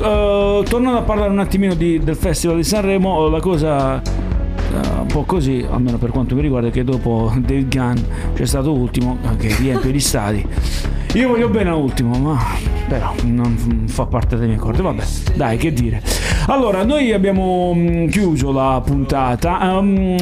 Eh, 0.00 0.62
tornando 0.68 0.98
a 0.98 1.02
parlare 1.02 1.30
un 1.30 1.38
attimino 1.40 1.74
di- 1.74 1.98
del 1.98 2.16
Festival 2.16 2.56
di 2.56 2.64
Sanremo, 2.64 3.28
la 3.28 3.40
cosa 3.40 4.00
eh, 4.00 4.88
un 5.00 5.06
po' 5.06 5.22
così, 5.24 5.64
almeno 5.68 5.98
per 5.98 6.10
quanto 6.10 6.34
mi 6.34 6.42
riguarda, 6.42 6.70
che 6.70 6.84
dopo 6.84 7.32
David 7.36 7.74
Gunn 7.74 7.96
c'è 8.34 8.44
stato 8.46 8.72
ultimo 8.72 9.18
eh, 9.22 9.36
che 9.36 9.54
riempie 9.56 9.90
gli 9.90 10.00
stadi. 10.00 10.46
Io 11.14 11.28
voglio 11.28 11.48
bene 11.48 11.70
a 11.70 11.74
ultimo, 11.76 12.16
ma 12.18 12.38
però 12.88 13.12
non 13.24 13.56
fa 13.86 14.06
parte 14.06 14.34
delle 14.36 14.48
mie 14.48 14.56
corde. 14.56 14.82
Vabbè, 14.82 15.02
dai, 15.36 15.56
che 15.58 15.72
dire. 15.72 16.02
Allora, 16.48 16.84
noi 16.84 17.12
abbiamo 17.12 17.72
mm, 17.74 18.08
chiuso 18.08 18.52
la 18.52 18.82
puntata. 18.84 19.60
ehm, 19.78 20.16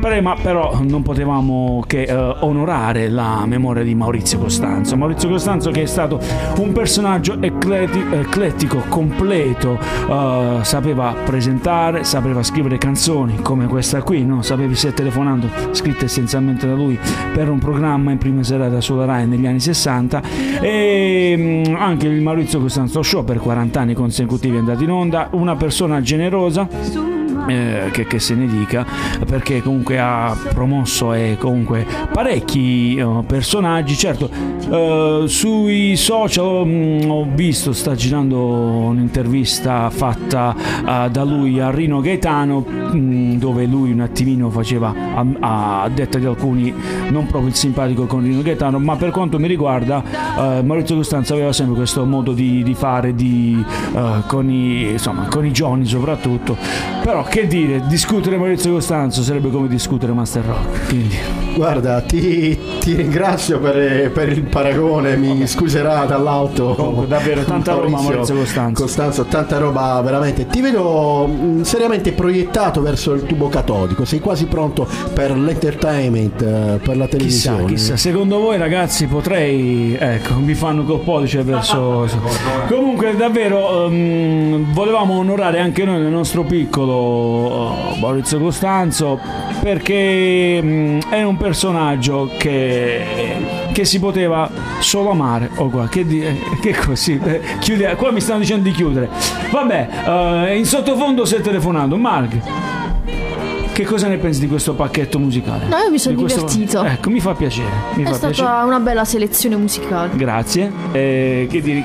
Prima 0.00 0.34
però 0.34 0.80
non 0.82 1.02
potevamo 1.02 1.82
che 1.86 2.02
eh, 2.02 2.14
onorare 2.14 3.08
la 3.08 3.44
memoria 3.46 3.82
di 3.82 3.94
Maurizio 3.94 4.38
Costanzo. 4.38 4.96
Maurizio 4.96 5.28
Costanzo 5.28 5.70
che 5.70 5.82
è 5.82 5.86
stato 5.86 6.20
un 6.58 6.72
personaggio 6.72 7.40
ecleti- 7.40 8.04
eclettico, 8.10 8.82
completo, 8.88 9.78
eh, 9.78 10.58
sapeva 10.62 11.14
presentare, 11.24 12.04
sapeva 12.04 12.42
scrivere 12.42 12.78
canzoni 12.78 13.40
come 13.42 13.66
questa 13.66 14.02
qui, 14.02 14.24
no? 14.24 14.42
sapevi 14.42 14.74
se 14.74 14.92
telefonando, 14.92 15.48
scritte 15.70 16.04
essenzialmente 16.04 16.66
da 16.66 16.74
lui 16.74 16.98
per 17.32 17.48
un 17.48 17.58
programma 17.58 18.10
in 18.10 18.18
prima 18.18 18.42
serata 18.42 18.80
sulla 18.80 19.04
Rai 19.04 19.26
negli 19.26 19.46
anni 19.46 19.60
60 19.60 20.22
e 20.60 21.34
mm, 21.36 21.74
anche 21.76 22.06
il 22.06 22.20
Maurizio 22.20 22.60
Costanzo 22.60 23.02
Show 23.02 23.24
per 23.24 23.38
40 23.38 23.80
anni 23.80 23.94
consecutivi 23.94 24.56
è 24.56 24.58
andato 24.58 24.82
in 24.82 24.90
onda, 24.90 25.28
una 25.32 25.56
persona 25.56 26.00
generosa 26.00 27.22
eh, 27.46 27.88
che, 27.90 28.06
che 28.06 28.18
se 28.18 28.34
ne 28.34 28.46
dica 28.46 28.84
perché 29.26 29.62
comunque 29.62 29.98
ha 29.98 30.36
promosso 30.52 31.12
e 31.12 31.36
comunque 31.38 31.86
parecchi 32.12 32.96
eh, 32.96 33.22
personaggi. 33.26 33.96
Certo 33.96 34.54
eh, 34.70 35.24
sui 35.26 35.96
social 35.96 36.66
mm, 36.66 37.10
ho 37.10 37.26
visto 37.34 37.72
sta 37.72 37.94
girando 37.94 38.38
un'intervista 38.38 39.90
fatta 39.90 40.54
eh, 40.56 41.10
da 41.10 41.24
lui 41.24 41.60
a 41.60 41.70
Rino 41.70 42.00
Gaetano 42.00 42.64
mm, 42.66 43.34
dove 43.34 43.66
lui 43.66 43.92
un 43.92 44.00
attimino 44.00 44.50
faceva 44.50 44.94
a, 45.14 45.82
a 45.84 45.88
detta 45.88 46.18
di 46.18 46.26
alcuni 46.26 46.72
non 47.10 47.26
proprio 47.26 47.50
il 47.50 47.56
simpatico 47.56 48.06
con 48.06 48.22
Rino 48.22 48.42
Gaetano 48.42 48.78
ma 48.78 48.96
per 48.96 49.10
quanto 49.10 49.38
mi 49.38 49.48
riguarda 49.48 50.02
eh, 50.36 50.62
Maurizio 50.62 50.96
Costanzo 50.96 51.34
aveva 51.34 51.52
sempre 51.52 51.76
questo 51.76 52.04
modo 52.04 52.32
di, 52.32 52.62
di 52.62 52.74
fare 52.74 53.14
di, 53.14 53.62
eh, 53.94 54.22
con, 54.26 54.50
i, 54.50 54.90
insomma, 54.90 55.26
con 55.28 55.44
i 55.44 55.52
giovani 55.52 55.84
soprattutto. 55.84 56.56
Però 57.02 57.22
che 57.34 57.48
dire, 57.48 57.82
discutere 57.88 58.36
Maurizio 58.36 58.70
Costanzo 58.70 59.20
sarebbe 59.24 59.50
come 59.50 59.66
discutere 59.66 60.12
Master 60.12 60.44
Rock. 60.44 60.86
Quindi, 60.86 61.16
Guarda, 61.54 62.00
ti, 62.00 62.58
ti 62.80 62.94
ringrazio 62.94 63.60
per, 63.60 64.10
per 64.12 64.28
il 64.28 64.42
paragone, 64.42 65.16
mi 65.16 65.44
scuserà 65.46 66.04
dall'alto. 66.04 66.74
Comunque, 66.74 67.06
davvero, 67.08 67.42
tanta 67.42 67.72
roba, 67.72 68.00
Maurizio 68.00 68.36
Costanzo. 68.36 68.82
Costanzo, 68.82 69.24
tanta 69.24 69.58
roba 69.58 70.00
veramente. 70.00 70.46
Ti 70.46 70.60
vedo 70.60 71.26
mh, 71.26 71.62
seriamente 71.62 72.12
proiettato 72.12 72.80
verso 72.80 73.14
il 73.14 73.24
tubo 73.24 73.48
catodico, 73.48 74.04
sei 74.04 74.20
quasi 74.20 74.46
pronto 74.46 74.86
per 75.12 75.36
l'entertainment, 75.36 76.40
eh, 76.42 76.78
per 76.82 76.96
la 76.96 77.06
chissà, 77.06 77.16
televisione. 77.16 77.64
chissà, 77.66 77.96
secondo 77.96 78.38
voi 78.38 78.58
ragazzi 78.58 79.06
potrei, 79.06 79.96
ecco, 79.98 80.34
mi 80.34 80.54
fanno 80.54 80.84
col 80.84 81.00
pollice 81.00 81.42
verso... 81.42 82.06
Comunque 82.68 83.16
davvero 83.16 83.86
ehm, 83.86 84.72
volevamo 84.72 85.18
onorare 85.18 85.60
anche 85.60 85.84
noi 85.84 86.00
nel 86.00 86.10
nostro 86.10 86.42
piccolo 86.42 87.23
Maurizio 88.00 88.38
Costanzo 88.38 89.18
perché 89.62 90.60
mh, 90.62 91.08
è 91.08 91.22
un 91.22 91.36
personaggio 91.36 92.30
che, 92.38 93.02
che 93.72 93.84
si 93.84 93.98
poteva 93.98 94.50
solo 94.80 95.10
amare. 95.10 95.50
Oh, 95.56 95.68
qua, 95.68 95.88
che, 95.88 96.06
di- 96.06 96.22
eh, 96.24 96.38
che 96.60 96.72
così, 96.74 97.20
eh, 97.24 97.40
chiude- 97.60 97.94
qua 97.96 98.10
mi 98.10 98.20
stanno 98.20 98.40
dicendo 98.40 98.64
di 98.68 98.72
chiudere. 98.72 99.08
Vabbè, 99.50 99.88
eh, 100.48 100.56
in 100.58 100.64
sottofondo 100.64 101.24
stai 101.24 101.40
telefonando. 101.42 101.96
Mark, 101.96 102.36
che 103.74 103.84
cosa 103.84 104.06
ne 104.06 104.16
pensi 104.18 104.38
di 104.40 104.46
questo 104.46 104.72
pacchetto 104.74 105.18
musicale? 105.18 105.66
No, 105.66 105.76
io 105.78 105.90
mi 105.90 105.98
sono 105.98 106.14
Di 106.14 106.20
questo- 106.22 106.42
divertito. 106.46 106.84
Ecco, 106.84 107.10
mi 107.10 107.18
fa 107.20 107.34
piacere. 107.34 107.68
Mi 107.94 108.04
È 108.04 108.06
fa 108.06 108.14
stata 108.14 108.32
piacere. 108.32 108.64
una 108.66 108.78
bella 108.80 109.04
selezione 109.04 109.56
musicale. 109.56 110.10
Grazie. 110.14 110.70
Eh, 110.92 111.48
che 111.50 111.60
dire? 111.60 111.84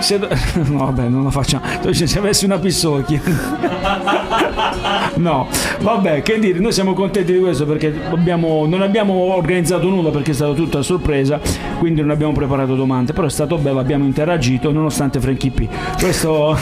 Se 0.00 0.18
no, 0.68 0.84
vabbè, 0.84 1.08
non 1.08 1.24
la 1.24 1.30
facciamo. 1.30 1.64
Cioè, 1.82 2.06
Se 2.06 2.18
avessi 2.18 2.44
una 2.44 2.58
pistocchia. 2.58 3.20
no, 5.16 5.46
vabbè, 5.80 6.22
che 6.22 6.38
dire, 6.38 6.58
noi 6.58 6.72
siamo 6.72 6.92
contenti 6.94 7.32
di 7.32 7.38
questo 7.38 7.64
perché 7.66 7.92
abbiamo- 8.10 8.66
non 8.66 8.82
abbiamo 8.82 9.14
organizzato 9.14 9.88
nulla 9.88 10.10
perché 10.10 10.32
è 10.32 10.34
stata 10.34 10.52
tutta 10.52 10.78
a 10.78 10.82
sorpresa, 10.82 11.40
quindi 11.78 12.00
non 12.02 12.10
abbiamo 12.10 12.32
preparato 12.32 12.74
domande, 12.74 13.12
però 13.12 13.26
è 13.26 13.30
stato 13.30 13.56
bello, 13.56 13.78
abbiamo 13.78 14.04
interagito 14.04 14.70
nonostante 14.72 15.20
Frankie 15.20 15.50
P. 15.50 15.66
Questo 15.98 16.56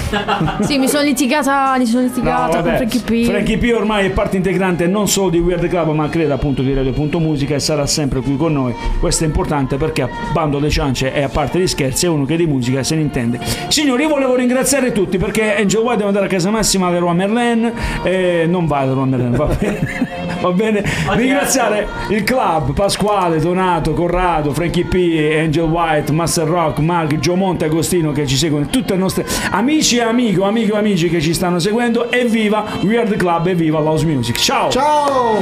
Sì, 0.61 0.79
mi 0.79 0.89
sono 0.89 1.03
litigata, 1.03 1.77
mi 1.79 1.87
sono 1.87 2.03
litigata 2.07 2.57
No, 2.59 2.63
con. 2.63 2.75
Frankie 2.77 3.01
P. 3.01 3.25
Frankie 3.27 3.59
P 3.59 3.73
ormai 3.75 4.07
è 4.07 4.11
parte 4.11 4.37
integrante 4.37 4.67
non 4.77 5.09
solo 5.09 5.31
di 5.31 5.39
Weird 5.39 5.67
Club 5.69 5.95
ma 5.95 6.09
credo 6.09 6.35
appunto 6.35 6.63
di 6.63 6.75
Radio.musica 6.75 7.55
e 7.55 7.61
sarà 7.61 7.87
sempre 7.87 8.21
qui 8.21 8.37
con 8.37 8.53
noi. 8.53 8.75
Questo 9.01 9.25
è 9.25 9.27
importante 9.27 9.77
perché 9.77 10.03
a 10.03 10.09
bando 10.33 10.59
le 10.59 10.69
ciance 10.69 11.13
e 11.13 11.23
a 11.23 11.29
parte 11.29 11.59
gli 11.59 11.67
scherzi 11.67 12.07
è 12.07 12.09
uno 12.09 12.25
che 12.25 12.37
di 12.37 12.47
musica 12.47 12.83
se 12.83 12.95
ne 12.95 13.03
intende. 13.03 13.41
Signori, 13.69 14.03
io 14.03 14.09
volevo 14.09 14.35
ringraziare 14.35 14.93
tutti 14.93 15.19
perché 15.19 15.57
Angel 15.57 15.81
White 15.81 15.97
deve 15.97 16.09
andare 16.09 16.27
a 16.27 16.29
casa 16.29 16.51
massima 16.51 16.91
Leroy 16.91 17.15
Merlin 17.15 17.73
e 18.03 18.47
non 18.47 18.67
va 18.67 18.85
Leroy 18.85 19.09
Merlin, 19.09 19.31
va 19.31 19.47
bene. 19.47 20.17
Va 20.41 20.53
bene, 20.53 20.85
ringraziare 21.15 21.89
il 22.11 22.23
club, 22.23 22.73
Pasquale, 22.73 23.41
Donato, 23.41 23.93
Corrado, 23.93 24.53
Frankie 24.53 24.85
P, 24.85 24.95
Angel 25.37 25.65
White, 25.65 26.13
Master 26.13 26.47
Rock, 26.47 26.79
Mark, 26.79 27.19
Gio 27.19 27.35
Monte, 27.35 27.65
Agostino 27.65 28.13
che 28.13 28.25
ci 28.25 28.37
seguono, 28.37 28.67
tutti 28.67 28.93
i 28.93 28.97
nostri 28.97 29.25
amici 29.51 29.97
e 29.97 30.03
amico, 30.03 30.45
amico 30.45 30.77
e 30.77 30.79
amici 30.79 31.09
che 31.09 31.21
ci 31.21 31.35
stanno 31.35 31.59
seguendo. 31.59 32.13
Evviva 32.13 32.65
Weird 32.83 33.17
Club, 33.17 33.49
evviva 33.49 33.81
House 33.81 34.07
Music. 34.07 34.37
Ciao! 34.37 34.58
Ciao! 34.67 35.39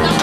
Welcome 0.00 0.19